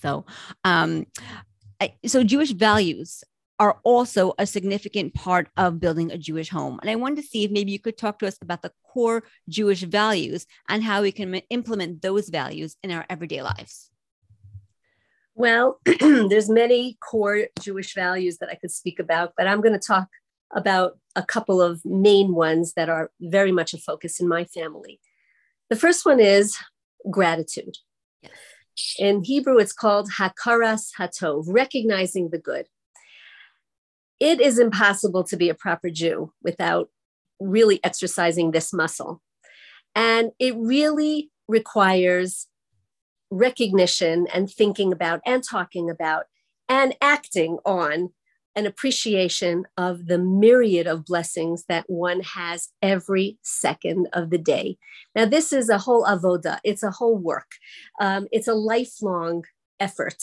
So, 0.00 0.24
um, 0.64 1.06
I, 1.78 1.94
so 2.06 2.24
Jewish 2.24 2.52
values 2.52 3.22
are 3.58 3.78
also 3.84 4.34
a 4.38 4.46
significant 4.46 5.14
part 5.14 5.48
of 5.56 5.80
building 5.80 6.10
a 6.10 6.18
Jewish 6.18 6.50
home. 6.50 6.78
And 6.82 6.90
I 6.90 6.96
wanted 6.96 7.22
to 7.22 7.28
see 7.28 7.44
if 7.44 7.50
maybe 7.50 7.72
you 7.72 7.78
could 7.78 7.96
talk 7.96 8.18
to 8.18 8.26
us 8.26 8.36
about 8.42 8.62
the 8.62 8.72
core 8.92 9.24
Jewish 9.48 9.82
values 9.82 10.46
and 10.68 10.82
how 10.82 11.02
we 11.02 11.12
can 11.12 11.34
implement 11.50 12.02
those 12.02 12.28
values 12.28 12.76
in 12.82 12.90
our 12.90 13.06
everyday 13.08 13.42
lives. 13.42 13.90
Well, 15.34 15.80
there's 16.00 16.48
many 16.48 16.98
core 17.00 17.46
Jewish 17.60 17.94
values 17.94 18.38
that 18.38 18.50
I 18.50 18.54
could 18.54 18.70
speak 18.70 18.98
about, 18.98 19.32
but 19.36 19.46
I'm 19.46 19.60
going 19.60 19.78
to 19.78 19.86
talk 19.86 20.08
about 20.54 20.98
a 21.14 21.22
couple 21.22 21.60
of 21.60 21.84
main 21.84 22.34
ones 22.34 22.74
that 22.74 22.88
are 22.88 23.10
very 23.20 23.52
much 23.52 23.74
a 23.74 23.78
focus 23.78 24.20
in 24.20 24.28
my 24.28 24.44
family. 24.44 25.00
The 25.68 25.76
first 25.76 26.06
one 26.06 26.20
is 26.20 26.56
gratitude. 27.10 27.76
In 28.98 29.24
Hebrew, 29.24 29.58
it's 29.58 29.72
called 29.72 30.10
hakaras 30.18 30.90
hatov, 30.98 31.44
recognizing 31.48 32.30
the 32.30 32.38
good 32.38 32.66
it 34.20 34.40
is 34.40 34.58
impossible 34.58 35.24
to 35.24 35.36
be 35.36 35.48
a 35.48 35.54
proper 35.54 35.90
Jew 35.90 36.32
without 36.42 36.88
really 37.40 37.80
exercising 37.84 38.50
this 38.50 38.72
muscle. 38.72 39.22
And 39.94 40.32
it 40.38 40.54
really 40.56 41.30
requires 41.48 42.48
recognition 43.30 44.26
and 44.32 44.50
thinking 44.50 44.92
about 44.92 45.20
and 45.26 45.42
talking 45.42 45.90
about 45.90 46.24
and 46.68 46.94
acting 47.00 47.58
on 47.64 48.10
an 48.54 48.66
appreciation 48.66 49.64
of 49.76 50.06
the 50.06 50.18
myriad 50.18 50.86
of 50.86 51.04
blessings 51.04 51.64
that 51.68 51.84
one 51.88 52.20
has 52.20 52.68
every 52.80 53.38
second 53.42 54.08
of 54.14 54.30
the 54.30 54.38
day. 54.38 54.78
Now, 55.14 55.26
this 55.26 55.52
is 55.52 55.68
a 55.68 55.78
whole 55.78 56.04
avoda, 56.06 56.58
it's 56.64 56.82
a 56.82 56.90
whole 56.90 57.18
work, 57.18 57.50
um, 58.00 58.26
it's 58.32 58.48
a 58.48 58.54
lifelong 58.54 59.44
effort. 59.78 60.16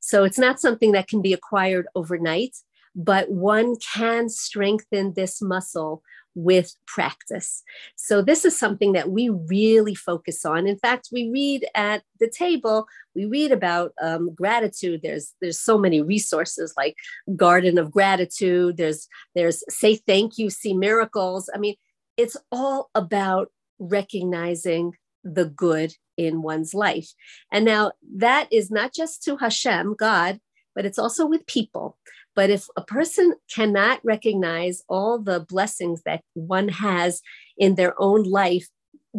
So 0.00 0.24
it's 0.24 0.38
not 0.38 0.58
something 0.58 0.90
that 0.92 1.06
can 1.06 1.22
be 1.22 1.32
acquired 1.32 1.86
overnight 1.94 2.56
but 2.96 3.30
one 3.30 3.76
can 3.76 4.28
strengthen 4.28 5.12
this 5.12 5.42
muscle 5.42 6.02
with 6.34 6.74
practice. 6.86 7.62
So, 7.96 8.22
this 8.22 8.44
is 8.44 8.58
something 8.58 8.92
that 8.92 9.10
we 9.10 9.28
really 9.28 9.94
focus 9.94 10.44
on. 10.44 10.66
In 10.66 10.78
fact, 10.78 11.08
we 11.12 11.30
read 11.30 11.66
at 11.74 12.02
the 12.20 12.28
table, 12.28 12.86
we 13.14 13.24
read 13.24 13.52
about 13.52 13.92
um, 14.00 14.34
gratitude. 14.34 15.00
There's, 15.02 15.34
there's 15.40 15.58
so 15.58 15.78
many 15.78 16.02
resources 16.02 16.74
like 16.76 16.94
Garden 17.36 17.78
of 17.78 17.90
Gratitude, 17.90 18.76
there's, 18.76 19.08
there's 19.34 19.62
Say 19.68 19.96
Thank 19.96 20.38
You, 20.38 20.50
See 20.50 20.74
Miracles. 20.74 21.48
I 21.54 21.58
mean, 21.58 21.76
it's 22.16 22.36
all 22.52 22.90
about 22.94 23.50
recognizing 23.78 24.92
the 25.24 25.46
good 25.46 25.94
in 26.16 26.42
one's 26.42 26.72
life. 26.72 27.12
And 27.52 27.64
now 27.64 27.92
that 28.16 28.48
is 28.52 28.70
not 28.70 28.94
just 28.94 29.22
to 29.24 29.36
Hashem, 29.36 29.96
God, 29.98 30.38
but 30.74 30.84
it's 30.84 30.98
also 30.98 31.26
with 31.26 31.46
people. 31.46 31.98
But 32.36 32.50
if 32.50 32.68
a 32.76 32.84
person 32.84 33.34
cannot 33.52 33.98
recognize 34.04 34.82
all 34.88 35.18
the 35.18 35.40
blessings 35.40 36.02
that 36.02 36.22
one 36.34 36.68
has 36.68 37.22
in 37.56 37.74
their 37.74 37.94
own 37.98 38.24
life, 38.24 38.68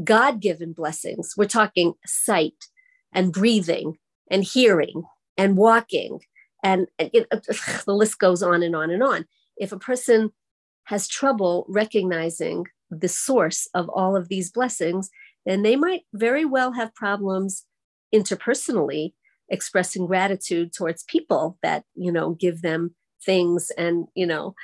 God 0.03 0.39
given 0.39 0.71
blessings, 0.71 1.34
we're 1.36 1.45
talking 1.45 1.95
sight 2.06 2.67
and 3.12 3.34
breathing 3.34 3.97
and 4.30 4.43
hearing 4.43 5.03
and 5.36 5.58
walking, 5.58 6.19
and 6.63 6.88
it, 6.99 7.27
the 7.86 7.93
list 7.95 8.19
goes 8.19 8.43
on 8.43 8.62
and 8.62 8.75
on 8.75 8.91
and 8.91 9.01
on. 9.01 9.25
If 9.58 9.71
a 9.71 9.80
person 9.80 10.32
has 10.84 11.08
trouble 11.08 11.65
recognizing 11.67 12.65
the 12.91 13.10
source 13.10 13.67
of 13.73 13.89
all 13.89 14.15
of 14.15 14.30
these 14.30 14.51
blessings, 14.51 15.10
then 15.43 15.63
they 15.63 15.75
might 15.75 16.03
very 16.13 16.45
well 16.45 16.73
have 16.73 16.93
problems 16.93 17.65
interpersonally 18.13 19.13
expressing 19.49 20.06
gratitude 20.06 20.71
towards 20.71 21.03
people 21.03 21.58
that 21.63 21.84
you 21.95 22.12
know 22.12 22.32
give 22.32 22.62
them 22.62 22.93
things 23.23 23.71
and 23.77 24.08
you 24.15 24.25
know 24.25 24.56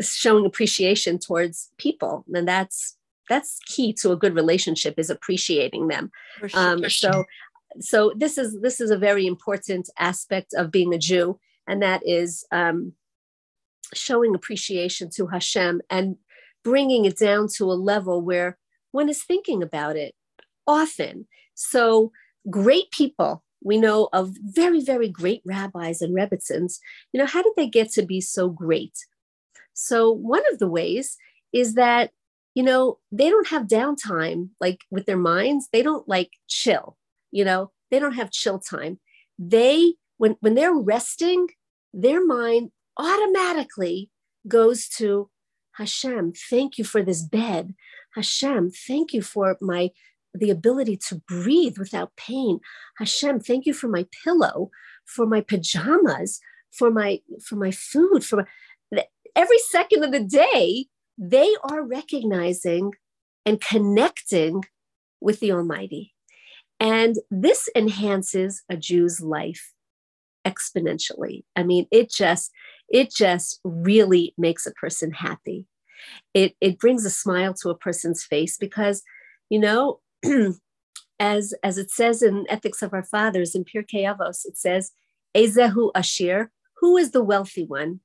showing 0.00 0.46
appreciation 0.46 1.18
towards 1.18 1.70
people 1.78 2.24
and 2.34 2.46
that's 2.46 2.96
that's 3.28 3.58
key 3.66 3.92
to 3.92 4.12
a 4.12 4.16
good 4.16 4.34
relationship 4.34 4.98
is 4.98 5.10
appreciating 5.10 5.88
them 5.88 6.10
sure. 6.38 6.50
um, 6.54 6.88
so 6.88 7.24
so 7.80 8.12
this 8.16 8.38
is 8.38 8.60
this 8.60 8.80
is 8.80 8.90
a 8.90 8.98
very 8.98 9.26
important 9.26 9.88
aspect 9.98 10.54
of 10.54 10.70
being 10.70 10.92
a 10.94 10.98
jew 10.98 11.38
and 11.66 11.82
that 11.82 12.02
is 12.06 12.44
um, 12.52 12.92
showing 13.94 14.34
appreciation 14.34 15.10
to 15.10 15.26
hashem 15.26 15.80
and 15.90 16.16
bringing 16.64 17.04
it 17.04 17.18
down 17.18 17.48
to 17.48 17.64
a 17.64 17.74
level 17.74 18.20
where 18.20 18.58
one 18.90 19.08
is 19.08 19.22
thinking 19.22 19.62
about 19.62 19.96
it 19.96 20.14
often. 20.66 21.26
So, 21.54 22.12
great 22.48 22.90
people, 22.90 23.42
we 23.62 23.78
know 23.78 24.08
of 24.12 24.36
very, 24.40 24.80
very 24.80 25.08
great 25.08 25.42
rabbis 25.44 26.00
and 26.00 26.14
rebbitzins. 26.14 26.78
You 27.12 27.18
know, 27.18 27.26
how 27.26 27.42
did 27.42 27.52
they 27.56 27.68
get 27.68 27.90
to 27.92 28.02
be 28.02 28.20
so 28.20 28.48
great? 28.48 28.94
So, 29.74 30.10
one 30.10 30.42
of 30.52 30.58
the 30.58 30.68
ways 30.68 31.16
is 31.52 31.74
that, 31.74 32.10
you 32.54 32.62
know, 32.62 32.98
they 33.12 33.30
don't 33.30 33.48
have 33.48 33.64
downtime 33.64 34.50
like 34.60 34.80
with 34.90 35.06
their 35.06 35.18
minds. 35.18 35.68
They 35.72 35.82
don't 35.82 36.08
like 36.08 36.32
chill, 36.48 36.96
you 37.30 37.44
know, 37.44 37.72
they 37.90 37.98
don't 37.98 38.14
have 38.14 38.30
chill 38.30 38.58
time. 38.58 38.98
They, 39.38 39.94
when, 40.16 40.36
when 40.40 40.54
they're 40.54 40.74
resting, 40.74 41.48
their 41.92 42.24
mind 42.24 42.70
automatically 42.96 44.10
goes 44.46 44.88
to 44.88 45.30
Hashem, 45.78 46.32
thank 46.50 46.76
you 46.76 46.84
for 46.84 47.02
this 47.02 47.22
bed. 47.22 47.74
Hashem, 48.14 48.72
thank 48.72 49.12
you 49.12 49.22
for 49.22 49.56
my 49.60 49.90
the 50.34 50.50
ability 50.50 50.96
to 51.08 51.22
breathe 51.26 51.78
without 51.78 52.16
pain. 52.16 52.60
Hashem, 52.98 53.40
thank 53.40 53.66
you 53.66 53.72
for 53.72 53.88
my 53.88 54.06
pillow, 54.24 54.70
for 55.04 55.26
my 55.26 55.40
pajamas, 55.40 56.40
for 56.70 56.90
my 56.90 57.20
for 57.44 57.56
my 57.56 57.70
food, 57.70 58.24
for 58.24 58.46
my, 58.92 59.04
every 59.34 59.58
second 59.58 60.04
of 60.04 60.12
the 60.12 60.24
day, 60.24 60.86
they 61.16 61.54
are 61.62 61.82
recognizing 61.82 62.92
and 63.46 63.60
connecting 63.60 64.64
with 65.20 65.40
the 65.40 65.52
Almighty. 65.52 66.14
And 66.80 67.16
this 67.30 67.68
enhances 67.74 68.62
a 68.68 68.76
Jew's 68.76 69.20
life 69.20 69.72
exponentially. 70.46 71.44
I 71.56 71.62
mean, 71.64 71.86
it 71.90 72.10
just 72.10 72.52
it 72.88 73.10
just 73.10 73.60
really 73.64 74.34
makes 74.38 74.66
a 74.66 74.72
person 74.72 75.10
happy. 75.10 75.66
It 76.34 76.54
it 76.60 76.78
brings 76.78 77.04
a 77.04 77.10
smile 77.10 77.54
to 77.54 77.70
a 77.70 77.78
person's 77.78 78.24
face 78.24 78.56
because, 78.56 79.02
you 79.50 79.58
know, 79.58 80.00
as 81.20 81.54
as 81.62 81.78
it 81.78 81.90
says 81.90 82.22
in 82.22 82.46
Ethics 82.48 82.82
of 82.82 82.92
Our 82.92 83.04
Fathers 83.04 83.54
in 83.54 83.64
Pirkei 83.64 84.04
Avos, 84.04 84.44
it 84.44 84.56
says, 84.56 84.92
"Ezehu 85.36 85.90
Ashir, 85.94 86.50
who 86.80 86.96
is 86.96 87.10
the 87.10 87.22
wealthy 87.22 87.64
one? 87.64 88.00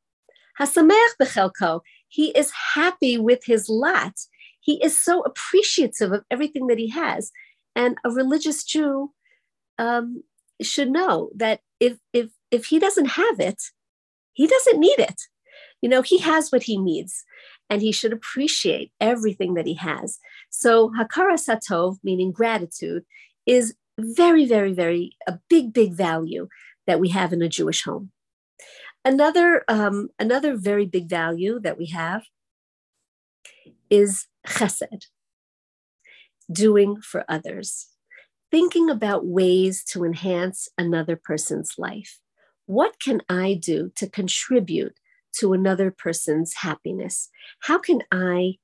Hasameach 0.60 1.16
bechelko, 1.20 1.82
he 2.08 2.30
is 2.38 2.52
happy 2.76 3.18
with 3.18 3.44
his 3.46 3.70
lot. 3.70 4.14
He 4.60 4.84
is 4.84 5.02
so 5.02 5.22
appreciative 5.22 6.12
of 6.12 6.24
everything 6.30 6.68
that 6.68 6.78
he 6.78 6.90
has. 6.90 7.32
And 7.76 7.98
a 8.06 8.12
religious 8.12 8.64
Jew 8.64 9.12
um, 9.80 10.24
should 10.62 10.92
know 10.92 11.32
that 11.36 11.62
if 11.80 11.98
if 12.14 12.30
if 12.52 12.66
he 12.66 12.80
doesn't 12.80 13.18
have 13.22 13.40
it, 13.40 13.62
he 14.34 14.48
doesn't 14.48 14.80
need 14.80 15.00
it. 15.00 15.22
You 15.82 15.90
know, 15.90 16.02
he 16.02 16.20
has 16.20 16.52
what 16.52 16.64
he 16.64 16.78
needs 16.78 17.24
and 17.70 17.82
he 17.82 17.92
should 17.92 18.14
appreciate 18.14 18.92
everything 19.00 19.54
that 19.56 19.66
he 19.66 19.76
has. 19.76 20.20
So 20.50 20.92
hakaras 21.00 21.48
hatov, 21.48 21.98
meaning 22.04 22.32
gratitude, 22.32 23.04
is 23.46 23.76
very, 24.00 24.46
very, 24.46 24.74
very 24.74 25.18
a 25.28 25.40
big, 25.50 25.74
big 25.74 25.94
value 25.94 26.48
that 26.88 27.00
we 27.00 27.10
have 27.10 27.34
in 27.34 27.42
a 27.42 27.50
Jewish 27.50 27.84
home. 27.84 28.12
Another, 29.06 29.64
um, 29.68 30.10
another 30.20 30.56
very 30.56 30.86
big 30.86 31.10
value 31.10 31.60
that 31.60 31.78
we 31.78 31.88
have 31.88 32.24
is 33.90 34.28
chesed, 34.48 35.08
doing 36.52 37.02
for 37.02 37.26
others, 37.28 37.88
thinking 38.50 38.90
about 38.90 39.26
ways 39.26 39.84
to 39.86 40.06
enhance 40.06 40.70
another 40.78 41.16
person's 41.16 41.76
life. 41.78 42.20
What 42.66 43.00
can 43.00 43.22
I 43.28 43.56
do 43.56 43.92
to 43.98 44.10
contribute 44.10 44.98
to 45.40 45.54
another 45.54 45.92
person's 45.92 46.54
happiness? 46.56 47.30
How 47.62 47.80
can 47.80 48.02
I 48.12 48.56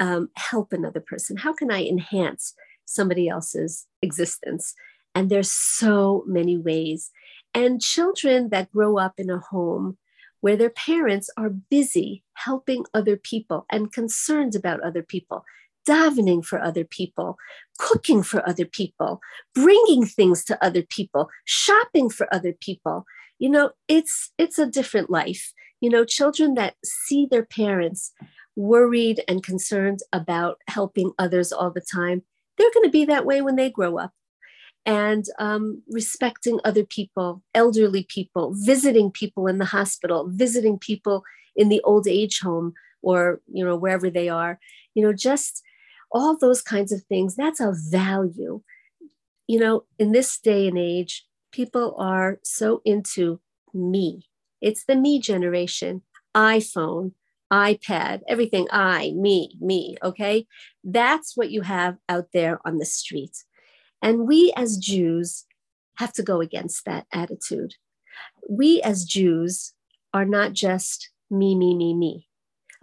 um, 0.00 0.30
help 0.36 0.72
another 0.72 1.00
person? 1.00 1.36
How 1.36 1.52
can 1.52 1.70
I 1.70 1.84
enhance 1.84 2.54
somebody 2.84 3.28
else's 3.28 3.86
existence? 4.02 4.74
And 5.14 5.30
there's 5.30 5.52
so 5.52 6.24
many 6.26 6.58
ways. 6.58 7.10
And 7.54 7.80
children 7.80 8.48
that 8.50 8.72
grow 8.72 8.98
up 8.98 9.14
in 9.18 9.30
a 9.30 9.38
home 9.38 9.96
where 10.40 10.56
their 10.56 10.70
parents 10.70 11.30
are 11.36 11.48
busy 11.48 12.22
helping 12.34 12.84
other 12.92 13.16
people 13.16 13.64
and 13.70 13.92
concerned 13.92 14.54
about 14.54 14.82
other 14.82 15.02
people, 15.02 15.44
davening 15.88 16.44
for 16.44 16.60
other 16.60 16.84
people, 16.84 17.38
cooking 17.78 18.22
for 18.22 18.46
other 18.46 18.66
people, 18.66 19.20
bringing 19.54 20.04
things 20.04 20.44
to 20.44 20.62
other 20.62 20.82
people, 20.82 21.30
shopping 21.44 22.10
for 22.10 22.32
other 22.34 22.52
people. 22.52 23.06
You 23.38 23.48
know, 23.48 23.70
it's 23.88 24.32
it's 24.36 24.58
a 24.58 24.66
different 24.66 25.08
life 25.08 25.54
you 25.84 25.90
know, 25.90 26.02
children 26.06 26.54
that 26.54 26.76
see 26.82 27.28
their 27.30 27.44
parents 27.44 28.10
worried 28.56 29.22
and 29.28 29.42
concerned 29.42 30.00
about 30.14 30.56
helping 30.66 31.12
others 31.18 31.52
all 31.52 31.70
the 31.70 31.82
time, 31.82 32.22
they're 32.56 32.72
going 32.72 32.86
to 32.86 32.90
be 32.90 33.04
that 33.04 33.26
way 33.26 33.42
when 33.42 33.56
they 33.56 33.68
grow 33.68 33.98
up. 33.98 34.12
And 34.86 35.26
um, 35.38 35.82
respecting 35.90 36.58
other 36.64 36.84
people, 36.84 37.42
elderly 37.54 38.04
people, 38.08 38.54
visiting 38.56 39.10
people 39.10 39.46
in 39.46 39.58
the 39.58 39.66
hospital, 39.66 40.26
visiting 40.26 40.78
people 40.78 41.22
in 41.54 41.68
the 41.68 41.82
old 41.82 42.08
age 42.08 42.40
home 42.40 42.72
or, 43.02 43.42
you 43.52 43.62
know, 43.62 43.76
wherever 43.76 44.08
they 44.08 44.30
are, 44.30 44.58
you 44.94 45.02
know, 45.02 45.12
just 45.12 45.62
all 46.10 46.34
those 46.34 46.62
kinds 46.62 46.92
of 46.92 47.02
things. 47.02 47.36
That's 47.36 47.60
a 47.60 47.74
value. 47.90 48.62
You 49.46 49.60
know, 49.60 49.84
in 49.98 50.12
this 50.12 50.38
day 50.38 50.66
and 50.66 50.78
age, 50.78 51.26
people 51.52 51.94
are 51.98 52.38
so 52.42 52.80
into 52.86 53.40
me 53.74 54.30
it's 54.64 54.86
the 54.86 54.96
me 54.96 55.20
generation, 55.20 56.00
iPhone, 56.34 57.12
iPad, 57.52 58.22
everything 58.26 58.66
I, 58.72 59.12
me, 59.14 59.56
me, 59.60 59.96
okay? 60.02 60.46
That's 60.82 61.36
what 61.36 61.50
you 61.50 61.60
have 61.60 61.98
out 62.08 62.28
there 62.32 62.58
on 62.64 62.78
the 62.78 62.86
street. 62.86 63.44
And 64.00 64.26
we 64.26 64.54
as 64.56 64.78
Jews 64.78 65.44
have 65.98 66.14
to 66.14 66.22
go 66.22 66.40
against 66.40 66.86
that 66.86 67.06
attitude. 67.12 67.74
We 68.48 68.80
as 68.80 69.04
Jews 69.04 69.74
are 70.14 70.24
not 70.24 70.54
just 70.54 71.10
me, 71.30 71.54
me, 71.54 71.76
me, 71.76 71.94
me. 71.94 72.26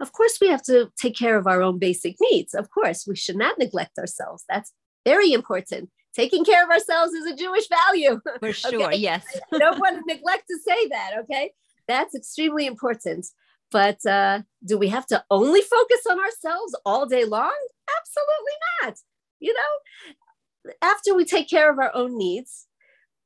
Of 0.00 0.12
course, 0.12 0.38
we 0.40 0.48
have 0.48 0.62
to 0.64 0.92
take 1.00 1.16
care 1.16 1.36
of 1.36 1.48
our 1.48 1.62
own 1.62 1.80
basic 1.80 2.16
needs. 2.20 2.54
Of 2.54 2.70
course, 2.70 3.06
we 3.08 3.16
should 3.16 3.36
not 3.36 3.58
neglect 3.58 3.98
ourselves. 3.98 4.44
That's 4.48 4.72
very 5.04 5.32
important. 5.32 5.90
Taking 6.14 6.44
care 6.44 6.62
of 6.62 6.70
ourselves 6.70 7.12
is 7.12 7.26
a 7.26 7.34
Jewish 7.34 7.68
value. 7.68 8.20
For 8.38 8.52
sure, 8.52 8.86
okay? 8.86 8.96
yes. 8.96 9.24
I 9.52 9.58
don't 9.58 9.80
want 9.80 9.96
to 9.96 10.14
neglect 10.14 10.44
to 10.48 10.58
say 10.66 10.88
that, 10.88 11.12
okay? 11.20 11.52
That's 11.88 12.14
extremely 12.14 12.66
important. 12.66 13.26
But 13.70 14.04
uh, 14.06 14.42
do 14.64 14.78
we 14.78 14.88
have 14.88 15.06
to 15.06 15.24
only 15.30 15.62
focus 15.62 16.00
on 16.08 16.18
ourselves 16.20 16.76
all 16.84 17.06
day 17.06 17.24
long? 17.24 17.56
Absolutely 17.98 18.52
not. 18.82 18.98
You 19.40 19.54
know, 19.54 20.72
after 20.82 21.14
we 21.14 21.24
take 21.24 21.48
care 21.48 21.72
of 21.72 21.78
our 21.78 21.90
own 21.94 22.16
needs, 22.16 22.66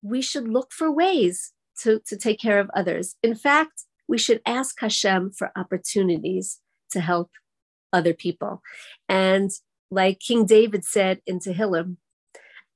we 0.02 0.22
should 0.22 0.48
look 0.48 0.72
for 0.72 0.90
ways 0.90 1.52
to, 1.82 2.00
to 2.06 2.16
take 2.16 2.40
care 2.40 2.60
of 2.60 2.70
others. 2.74 3.16
In 3.22 3.34
fact, 3.34 3.84
we 4.08 4.18
should 4.18 4.40
ask 4.46 4.80
Hashem 4.80 5.32
for 5.32 5.50
opportunities 5.56 6.60
to 6.92 7.00
help 7.00 7.30
other 7.92 8.14
people. 8.14 8.62
And 9.08 9.50
like 9.90 10.20
King 10.20 10.46
David 10.46 10.84
said 10.84 11.20
in 11.26 11.40
Tehillim, 11.40 11.96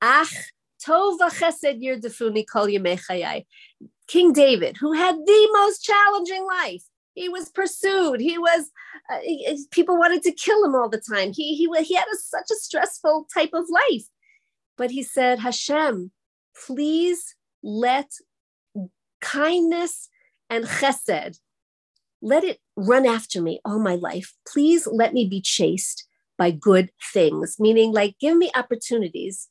Ach, 0.03 0.33
yirdefuni 0.87 2.45
kol 2.51 2.69
King 4.07 4.33
David, 4.33 4.77
who 4.77 4.93
had 4.93 5.15
the 5.15 5.49
most 5.53 5.85
challenging 5.85 6.45
life. 6.45 6.83
He 7.15 7.29
was 7.29 7.49
pursued. 7.49 8.21
He 8.21 8.39
was, 8.39 8.71
uh, 9.13 9.19
people 9.71 9.99
wanted 9.99 10.23
to 10.25 10.33
kill 10.33 10.65
him 10.65 10.75
all 10.75 10.89
the 10.89 11.01
time. 11.01 11.33
He, 11.33 11.55
he, 11.55 11.69
he 11.83 11.95
had 11.95 12.07
a, 12.13 12.17
such 12.17 12.51
a 12.51 12.57
stressful 12.57 13.29
type 13.33 13.51
of 13.53 13.67
life. 13.69 14.05
But 14.77 14.91
he 14.91 15.03
said, 15.03 15.39
Hashem, 15.41 16.11
please 16.67 17.37
let 17.63 18.11
kindness 19.21 20.09
and 20.49 20.65
chesed, 20.65 21.39
let 22.23 22.45
it 22.45 22.59
run 22.77 23.07
after 23.07 23.41
me 23.41 23.61
all 23.65 23.79
my 23.79 23.95
life. 23.95 24.35
Please 24.47 24.87
let 24.87 25.13
me 25.13 25.29
be 25.29 25.41
chased 25.41 26.07
by 26.39 26.51
good 26.51 26.91
things, 27.13 27.57
meaning 27.61 27.93
like 27.93 28.17
give 28.19 28.37
me 28.37 28.51
opportunities 28.55 29.49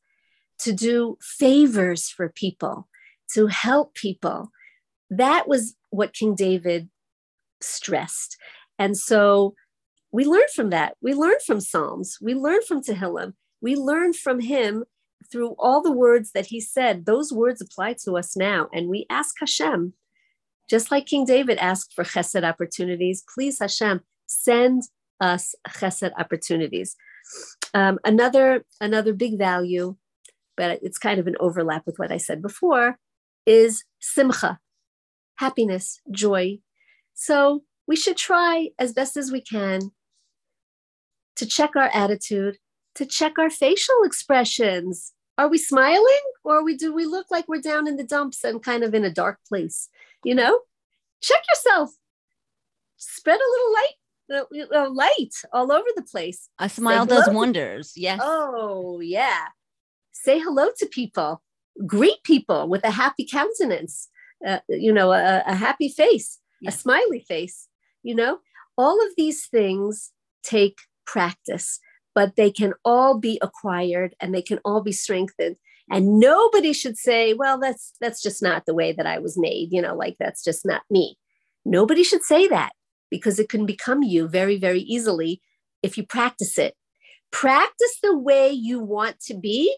to 0.60 0.74
do 0.74 1.18
favors 1.22 2.10
for 2.10 2.30
people 2.30 2.88
to 3.34 3.48
help 3.48 3.94
people. 3.94 4.52
That 5.10 5.48
was 5.48 5.76
what 5.90 6.14
King 6.14 6.36
David 6.36 6.90
stressed. 7.62 8.38
And 8.78 8.98
so 8.98 9.56
we 10.12 10.26
learn 10.26 10.48
from 10.56 10.70
that. 10.72 10.96
We 11.02 11.14
learn 11.14 11.36
from 11.46 11.60
Psalms. 11.60 12.18
We 12.22 12.34
learn 12.34 12.62
from 12.68 12.82
Tehillim. 12.82 13.34
We 13.62 13.76
learn 13.76 14.14
from 14.14 14.40
him 14.40 14.86
through 15.32 15.56
all 15.60 15.82
the 15.82 15.92
words 15.92 16.32
that 16.32 16.48
he 16.48 16.60
said. 16.60 17.06
Those 17.06 17.32
words 17.32 17.62
apply 17.62 17.96
to 18.06 18.18
us 18.18 18.36
now. 18.36 18.70
And 18.74 18.90
we 18.90 19.06
ask 19.10 19.36
Hashem, 19.40 19.94
just 20.70 20.92
like 20.92 21.06
King 21.06 21.26
David 21.26 21.58
asked 21.58 21.94
for 21.94 22.04
chesed 22.04 22.48
opportunities, 22.48 23.24
please, 23.34 23.60
Hashem, 23.60 24.02
send 24.28 24.84
us 25.20 25.54
chesed 25.68 26.12
opportunities. 26.18 26.96
Um, 27.74 28.00
another, 28.06 28.66
another 28.82 29.14
big 29.14 29.38
value, 29.38 29.96
but 30.60 30.80
it's 30.84 30.98
kind 30.98 31.22
of 31.22 31.28
an 31.28 31.38
overlap 31.40 31.84
with 31.86 31.98
what 31.98 32.12
I 32.12 32.18
said 32.18 32.42
before, 32.42 32.98
is 33.46 33.86
simcha, 34.00 34.60
happiness, 35.36 36.02
joy. 36.12 36.60
So 37.14 37.64
we 37.88 37.96
should 37.96 38.18
try 38.18 38.72
as 38.78 38.92
best 38.92 39.16
as 39.16 39.32
we 39.32 39.40
can 39.40 39.92
to 41.38 41.46
check 41.46 41.78
our 41.78 41.90
attitude 41.94 42.58
to 42.96 43.06
check 43.06 43.40
our 43.40 43.50
facial 43.50 44.04
expressions. 44.04 45.14
Are 45.38 45.48
we 45.48 45.58
smiling 45.58 46.26
or 46.44 46.62
we, 46.66 46.76
do 46.76 46.94
we 46.94 47.06
look 47.06 47.28
like 47.32 47.48
we're 47.48 47.62
down 47.62 47.88
in 47.88 47.96
the 47.96 48.04
dumps 48.04 48.44
and 48.44 48.62
kind 48.62 48.84
of 48.84 48.94
in 48.94 49.06
a 49.06 49.10
dark 49.10 49.40
place? 49.48 49.88
You 50.26 50.36
know, 50.36 50.60
check 51.22 51.42
yourself. 51.48 51.92
Spread 52.98 53.40
a 53.40 53.52
little 53.54 53.74
light, 53.74 54.76
uh, 54.76 54.90
light 54.90 55.34
all 55.54 55.72
over 55.72 55.88
the 55.96 56.04
place. 56.04 56.50
A 56.60 56.68
smile 56.68 57.06
does 57.06 57.30
wonders. 57.30 57.94
Yes. 57.96 58.20
Oh, 58.22 59.00
yeah. 59.00 59.46
Say 60.24 60.40
hello 60.40 60.70
to 60.78 60.86
people. 60.86 61.42
Greet 61.86 62.24
people 62.24 62.68
with 62.68 62.84
a 62.84 62.92
happy 62.92 63.26
countenance. 63.30 64.10
Uh, 64.46 64.60
you 64.70 64.94
know, 64.94 65.12
a, 65.12 65.44
a 65.46 65.56
happy 65.56 65.90
face, 65.90 66.40
yes. 66.62 66.76
a 66.76 66.78
smiley 66.80 67.26
face. 67.28 67.68
You 68.04 68.16
know, 68.16 68.40
all 68.78 69.06
of 69.06 69.12
these 69.18 69.48
things 69.48 70.12
take 70.44 70.78
practice 71.06 71.80
but 72.16 72.36
they 72.36 72.52
can 72.52 72.74
all 72.84 73.18
be 73.18 73.40
acquired 73.42 74.16
and 74.20 74.34
they 74.34 74.42
can 74.42 74.60
all 74.66 74.82
be 74.82 74.92
strengthened 74.92 75.56
and 75.90 76.20
nobody 76.20 76.72
should 76.72 76.98
say 76.98 77.34
well 77.34 77.60
that's 77.60 77.94
that's 78.00 78.22
just 78.22 78.42
not 78.42 78.66
the 78.66 78.74
way 78.74 78.92
that 78.92 79.08
i 79.08 79.18
was 79.18 79.38
made 79.38 79.70
you 79.72 79.82
know 79.82 79.96
like 79.96 80.16
that's 80.20 80.44
just 80.44 80.66
not 80.66 80.82
me 80.90 81.18
nobody 81.66 82.04
should 82.04 82.24
say 82.24 82.48
that 82.48 82.72
because 83.10 83.40
it 83.40 83.50
can 83.50 83.66
become 83.66 84.04
you 84.04 84.28
very 84.28 84.58
very 84.58 84.82
easily 84.82 85.42
if 85.82 85.98
you 85.98 86.06
practice 86.06 86.58
it 86.58 86.76
practice 87.32 87.98
the 88.04 88.18
way 88.18 88.50
you 88.50 88.80
want 88.80 89.20
to 89.20 89.34
be 89.34 89.76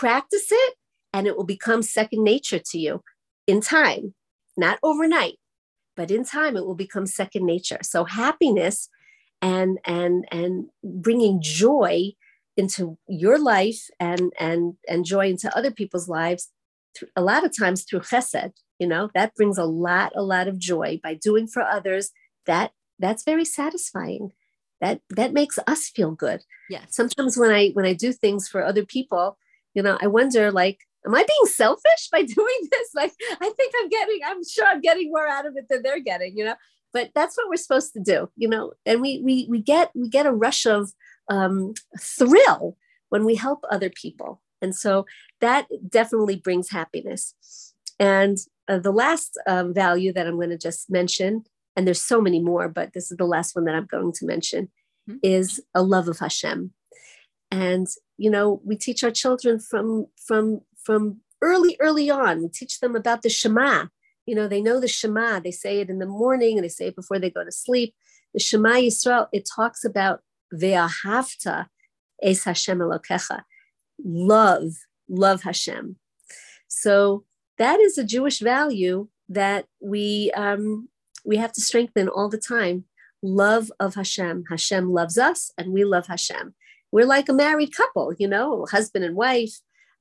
practice 0.00 0.48
it 0.50 0.74
and 1.12 1.26
it 1.26 1.36
will 1.36 1.44
become 1.56 1.82
second 1.82 2.22
nature 2.24 2.60
to 2.70 2.78
you 2.78 3.00
in 3.46 3.60
time 3.60 4.14
not 4.56 4.78
overnight 4.82 5.38
but 5.96 6.10
in 6.10 6.24
time 6.24 6.56
it 6.56 6.66
will 6.66 6.74
become 6.74 7.06
second 7.06 7.46
nature. 7.46 7.78
So 7.82 8.04
happiness 8.04 8.88
and 9.42 9.78
and 9.84 10.26
and 10.30 10.66
bringing 10.82 11.40
joy 11.40 12.12
into 12.56 12.96
your 13.08 13.38
life 13.38 13.88
and 14.00 14.32
and 14.38 14.74
and 14.88 15.04
joy 15.04 15.28
into 15.28 15.56
other 15.56 15.70
people's 15.70 16.08
lives 16.08 16.50
a 17.16 17.22
lot 17.22 17.44
of 17.44 17.56
times 17.56 17.84
through 17.84 18.00
chesed 18.00 18.52
you 18.80 18.88
know? 18.88 19.08
That 19.14 19.36
brings 19.36 19.56
a 19.56 19.64
lot 19.64 20.12
a 20.16 20.22
lot 20.22 20.48
of 20.48 20.58
joy 20.58 21.00
by 21.02 21.14
doing 21.14 21.46
for 21.46 21.62
others. 21.62 22.10
That 22.46 22.72
that's 22.98 23.24
very 23.24 23.44
satisfying. 23.44 24.32
That 24.80 25.00
that 25.10 25.32
makes 25.32 25.58
us 25.66 25.88
feel 25.88 26.12
good. 26.12 26.42
Yeah 26.68 26.84
sometimes 26.88 27.36
when 27.36 27.50
i 27.50 27.68
when 27.70 27.86
i 27.86 27.92
do 27.92 28.12
things 28.12 28.48
for 28.48 28.64
other 28.64 28.84
people 28.84 29.38
you 29.74 29.82
know 29.82 29.98
i 30.00 30.06
wonder 30.06 30.50
like 30.50 30.80
am 31.06 31.14
i 31.14 31.18
being 31.18 31.46
selfish 31.46 32.08
by 32.10 32.22
doing 32.22 32.68
this? 32.70 32.88
Like 32.94 33.12
i 33.40 33.50
think 33.56 33.74
i'm 33.80 33.88
getting 33.88 34.20
i'm 34.26 34.44
sure 34.44 34.66
i'm 34.66 34.80
getting 34.80 35.10
more 35.10 35.28
out 35.28 35.46
of 35.46 35.56
it 35.56 35.66
than 35.68 35.82
they're 35.82 36.00
getting 36.00 36.36
you 36.36 36.44
know? 36.44 36.56
But 36.92 37.10
that's 37.12 37.36
what 37.36 37.48
we're 37.48 37.56
supposed 37.56 37.92
to 37.94 38.00
do 38.00 38.30
you 38.36 38.48
know? 38.48 38.72
And 38.86 39.00
we 39.00 39.20
we, 39.22 39.46
we 39.50 39.60
get 39.60 39.90
we 39.94 40.08
get 40.08 40.26
a 40.26 40.32
rush 40.32 40.66
of 40.66 40.92
um, 41.28 41.72
thrill 41.98 42.76
when 43.08 43.24
we 43.24 43.34
help 43.34 43.64
other 43.70 43.88
people. 43.88 44.42
And 44.60 44.76
so 44.76 45.06
that 45.40 45.66
definitely 45.88 46.36
brings 46.36 46.68
happiness. 46.68 47.34
And 47.98 48.36
uh, 48.68 48.78
the 48.78 48.92
last 48.92 49.38
um, 49.46 49.74
value 49.74 50.12
that 50.12 50.26
i'm 50.26 50.36
going 50.36 50.50
to 50.50 50.58
just 50.58 50.90
mention 50.90 51.44
and 51.76 51.86
there's 51.86 52.02
so 52.02 52.20
many 52.20 52.40
more 52.40 52.68
but 52.68 52.92
this 52.92 53.10
is 53.10 53.16
the 53.16 53.26
last 53.26 53.54
one 53.54 53.64
that 53.64 53.74
i'm 53.74 53.86
going 53.86 54.12
to 54.12 54.26
mention 54.26 54.68
mm-hmm. 55.08 55.18
is 55.22 55.62
a 55.74 55.82
love 55.82 56.08
of 56.08 56.18
hashem. 56.18 56.72
And 57.50 57.86
you 58.16 58.30
know 58.30 58.60
we 58.64 58.76
teach 58.76 59.02
our 59.04 59.10
children 59.10 59.58
from 59.58 60.06
from 60.16 60.60
from 60.82 61.20
early 61.42 61.76
early 61.80 62.10
on 62.10 62.42
we 62.42 62.48
teach 62.48 62.80
them 62.80 62.96
about 62.96 63.22
the 63.22 63.28
shema 63.28 63.86
you 64.26 64.34
know, 64.34 64.48
they 64.48 64.62
know 64.62 64.80
the 64.80 64.88
Shema. 64.88 65.40
They 65.40 65.50
say 65.50 65.80
it 65.80 65.90
in 65.90 65.98
the 65.98 66.06
morning 66.06 66.56
and 66.56 66.64
they 66.64 66.68
say 66.70 66.86
it 66.88 66.96
before 66.96 67.18
they 67.18 67.30
go 67.30 67.44
to 67.44 67.52
sleep. 67.52 67.94
The 68.32 68.40
Shema 68.40 68.74
Yisrael, 68.74 69.28
it 69.32 69.48
talks 69.54 69.84
about 69.84 70.20
ve'ahavta 70.52 71.66
es 72.22 72.44
Hashem 72.44 72.78
Elokecha. 72.78 73.42
Love, 74.02 74.72
love 75.08 75.42
Hashem. 75.42 75.96
So 76.68 77.24
that 77.58 77.80
is 77.80 77.98
a 77.98 78.04
Jewish 78.04 78.40
value 78.40 79.08
that 79.28 79.66
we 79.80 80.32
um, 80.36 80.88
we 81.24 81.36
have 81.36 81.52
to 81.52 81.60
strengthen 81.60 82.08
all 82.08 82.28
the 82.28 82.38
time. 82.38 82.84
Love 83.22 83.70
of 83.78 83.94
Hashem. 83.94 84.44
Hashem 84.50 84.92
loves 84.92 85.16
us, 85.16 85.52
and 85.56 85.72
we 85.72 85.84
love 85.84 86.08
Hashem. 86.08 86.54
We're 86.94 87.12
like 87.16 87.28
a 87.28 87.40
married 87.44 87.72
couple, 87.80 88.06
you 88.18 88.28
know, 88.28 88.66
husband 88.70 89.04
and 89.04 89.16
wife 89.16 89.54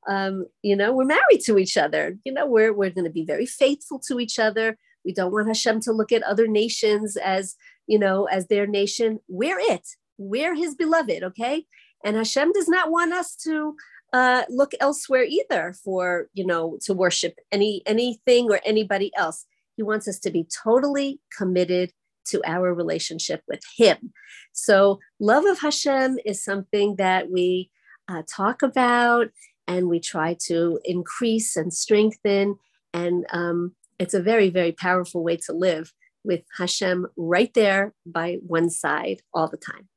um, 0.08 0.46
you 0.62 0.76
know, 0.76 0.94
we're 0.94 1.06
married 1.06 1.42
to 1.46 1.58
each 1.58 1.78
other. 1.78 2.18
You 2.24 2.34
know, 2.34 2.46
we're 2.46 2.74
we're 2.74 2.90
going 2.90 3.06
to 3.06 3.12
be 3.12 3.26
very 3.26 3.46
faithful 3.46 4.00
to 4.08 4.20
each 4.20 4.40
other. 4.40 4.78
We 5.06 5.14
don't 5.14 5.32
want 5.32 5.48
Hashem 5.48 5.82
to 5.82 5.92
look 5.92 6.12
at 6.12 6.24
other 6.24 6.48
nations 6.48 7.18
as, 7.18 7.56
you 7.88 8.00
know, 8.00 8.26
as 8.26 8.48
their 8.48 8.68
nation. 8.68 9.20
We're 9.28 9.60
it. 9.60 9.88
We're 10.18 10.56
His 10.56 10.76
beloved. 10.76 11.24
Okay, 11.24 11.66
and 12.04 12.16
Hashem 12.16 12.52
does 12.54 12.68
not 12.68 12.92
want 12.92 13.14
us 13.14 13.36
to 13.44 13.76
uh, 14.12 14.44
look 14.50 14.74
elsewhere 14.80 15.24
either 15.24 15.74
for, 15.84 16.28
you 16.34 16.46
know, 16.46 16.78
to 16.84 16.94
worship 16.94 17.40
any 17.52 17.82
anything 17.86 18.50
or 18.50 18.60
anybody 18.66 19.12
else. 19.16 19.46
He 19.76 19.84
wants 19.84 20.08
us 20.08 20.20
to 20.20 20.32
be 20.32 20.46
totally 20.64 21.20
committed 21.36 21.94
to 22.26 22.42
our 22.46 22.74
relationship 22.74 23.42
with 23.48 23.62
Him. 23.78 24.14
So, 24.52 25.00
love 25.20 25.46
of 25.46 25.60
Hashem 25.60 26.18
is 26.26 26.44
something 26.44 26.96
that 26.98 27.30
we 27.30 27.70
uh, 28.08 28.24
talk 28.30 28.62
about 28.62 29.30
and 29.68 29.88
we 29.88 30.00
try 30.00 30.36
to 30.48 30.80
increase 30.84 31.56
and 31.56 31.74
strengthen. 31.74 32.58
And 32.94 33.26
um, 33.32 33.74
it's 34.00 34.14
a 34.14 34.22
very, 34.22 34.50
very 34.50 34.72
powerful 34.72 35.24
way 35.24 35.38
to 35.38 35.54
live 35.54 35.94
with 36.24 36.42
Hashem 36.58 37.08
right 37.18 37.54
there 37.54 37.94
by 38.06 38.38
one 38.46 38.70
side 38.70 39.22
all 39.34 39.48
the 39.48 39.58
time. 39.58 39.88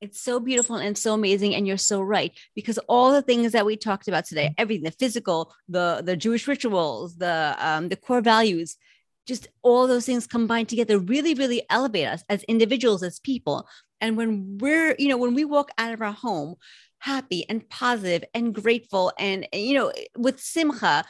It's 0.00 0.20
so 0.20 0.40
beautiful 0.40 0.76
and 0.76 0.98
so 0.98 1.14
amazing, 1.14 1.54
and 1.54 1.64
you're 1.64 1.76
so 1.76 2.02
right 2.02 2.36
because 2.56 2.76
all 2.88 3.12
the 3.12 3.22
things 3.22 3.52
that 3.52 3.64
we 3.64 3.76
talked 3.76 4.08
about 4.08 4.24
today, 4.24 4.52
everything—the 4.58 4.90
physical, 4.90 5.54
the 5.68 6.02
the 6.04 6.16
Jewish 6.16 6.48
rituals, 6.48 7.18
the 7.18 7.54
um, 7.60 7.88
the 7.88 7.94
core 7.94 8.20
values, 8.20 8.76
just 9.26 9.48
all 9.62 9.86
those 9.86 10.06
things 10.06 10.26
combined 10.26 10.68
together 10.68 10.98
really, 10.98 11.34
really 11.34 11.62
elevate 11.70 12.08
us 12.08 12.24
as 12.28 12.42
individuals, 12.44 13.02
as 13.02 13.20
people. 13.20 13.68
And 14.00 14.16
when 14.16 14.58
we're, 14.58 14.96
you 14.98 15.08
know, 15.08 15.16
when 15.16 15.34
we 15.34 15.44
walk 15.44 15.70
out 15.78 15.92
of 15.92 16.02
our 16.02 16.12
home, 16.12 16.56
happy 17.02 17.44
and 17.48 17.68
positive 17.68 18.22
and 18.32 18.54
grateful 18.54 19.12
and 19.18 19.44
you 19.52 19.74
know 19.74 19.92
with 20.16 20.38
simcha 20.38 21.04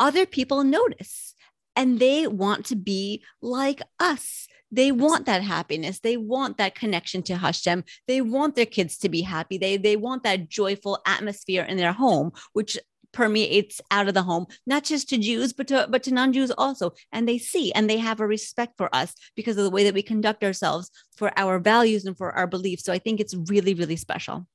other 0.00 0.24
people 0.24 0.64
notice 0.64 1.34
and 1.74 1.98
they 1.98 2.26
want 2.26 2.64
to 2.64 2.74
be 2.74 3.22
like 3.42 3.82
us. 4.00 4.48
They 4.72 4.92
want 4.92 5.26
that 5.26 5.42
happiness. 5.42 6.00
They 6.00 6.16
want 6.16 6.56
that 6.56 6.74
connection 6.74 7.22
to 7.24 7.36
hashem. 7.36 7.84
They 8.08 8.22
want 8.22 8.56
their 8.56 8.66
kids 8.66 8.96
to 8.98 9.10
be 9.10 9.20
happy. 9.20 9.58
They 9.58 9.76
they 9.76 9.96
want 9.96 10.22
that 10.22 10.48
joyful 10.48 11.00
atmosphere 11.06 11.62
in 11.62 11.76
their 11.76 11.92
home 11.92 12.32
which 12.54 12.78
permeates 13.16 13.80
out 13.90 14.08
of 14.08 14.14
the 14.14 14.22
home 14.22 14.46
not 14.66 14.84
just 14.84 15.08
to 15.08 15.16
jews 15.16 15.54
but 15.54 15.66
to 15.66 15.86
but 15.88 16.02
to 16.02 16.12
non-jews 16.12 16.52
also. 16.58 16.92
And 17.12 17.26
they 17.26 17.38
see 17.38 17.72
and 17.72 17.88
they 17.88 17.96
have 17.96 18.20
a 18.20 18.26
respect 18.26 18.74
for 18.76 18.94
us 18.94 19.14
because 19.34 19.56
of 19.56 19.64
the 19.64 19.70
way 19.70 19.84
that 19.84 19.94
we 19.94 20.02
conduct 20.02 20.44
ourselves 20.44 20.90
for 21.16 21.32
our 21.38 21.58
values 21.58 22.04
and 22.04 22.16
for 22.16 22.32
our 22.32 22.46
beliefs. 22.46 22.84
So 22.84 22.92
i 22.92 22.98
think 22.98 23.18
it's 23.18 23.34
really 23.48 23.74
really 23.74 23.96
special 23.96 24.46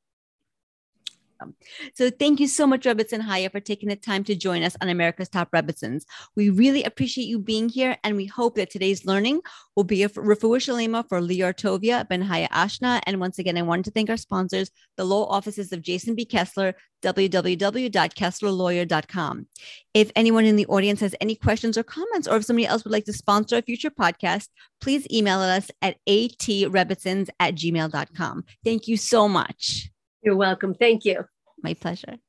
so 1.94 2.10
thank 2.10 2.40
you 2.40 2.48
so 2.48 2.66
much, 2.66 2.86
Rebbitzin 2.86 3.22
Chaya, 3.22 3.52
for 3.52 3.60
taking 3.60 3.90
the 3.90 3.96
time 3.96 4.24
to 4.26 4.36
join 4.36 4.64
us 4.64 4.76
on 4.82 4.90
America's 4.90 5.30
Top 5.30 5.52
Rebbitzins. 5.52 6.04
We 6.36 6.50
really 6.50 6.84
appreciate 6.84 7.26
you 7.26 7.40
being 7.40 7.70
here, 7.70 7.98
and 8.04 8.16
we 8.16 8.26
hope 8.26 8.56
that 8.56 8.70
today's 8.70 9.06
learning 9.06 9.42
will 9.76 9.84
be 9.84 10.04
a 10.04 10.10
refuah 10.10 10.60
shalema 10.60 11.08
for 11.08 11.22
Lior 11.22 11.54
Tovia, 11.54 12.08
Ben 12.08 12.28
Chaya 12.28 12.50
Ashna. 12.50 13.02
And 13.06 13.20
once 13.20 13.40
again, 13.40 13.58
I 13.58 13.62
wanted 13.62 13.86
to 13.86 13.92
thank 13.92 14.10
our 14.10 14.18
sponsors, 14.18 14.72
the 14.98 15.06
law 15.06 15.26
offices 15.26 15.72
of 15.72 15.82
Jason 15.82 16.16
B. 16.16 16.26
Kessler, 16.26 16.76
www.kesslerlawyer.com. 17.02 19.48
If 19.94 20.12
anyone 20.16 20.46
in 20.46 20.56
the 20.56 20.66
audience 20.68 21.02
has 21.02 21.14
any 21.20 21.36
questions 21.36 21.78
or 21.78 21.84
comments, 21.84 22.28
or 22.28 22.38
if 22.38 22.46
somebody 22.46 22.68
else 22.68 22.84
would 22.84 22.94
like 22.94 23.06
to 23.06 23.14
sponsor 23.14 23.58
a 23.58 23.62
future 23.62 23.90
podcast, 23.90 24.50
please 24.80 25.08
email 25.12 25.40
us 25.40 25.72
at 25.82 25.98
atrebitzins 26.08 27.30
at 27.40 27.56
gmail.com. 27.56 28.46
Thank 28.64 28.88
you 28.88 28.98
so 28.98 29.28
much. 29.28 29.90
You're 30.22 30.36
welcome. 30.36 30.76
Thank 30.76 31.06
you. 31.06 31.26
My 31.62 31.74
pleasure. 31.74 32.20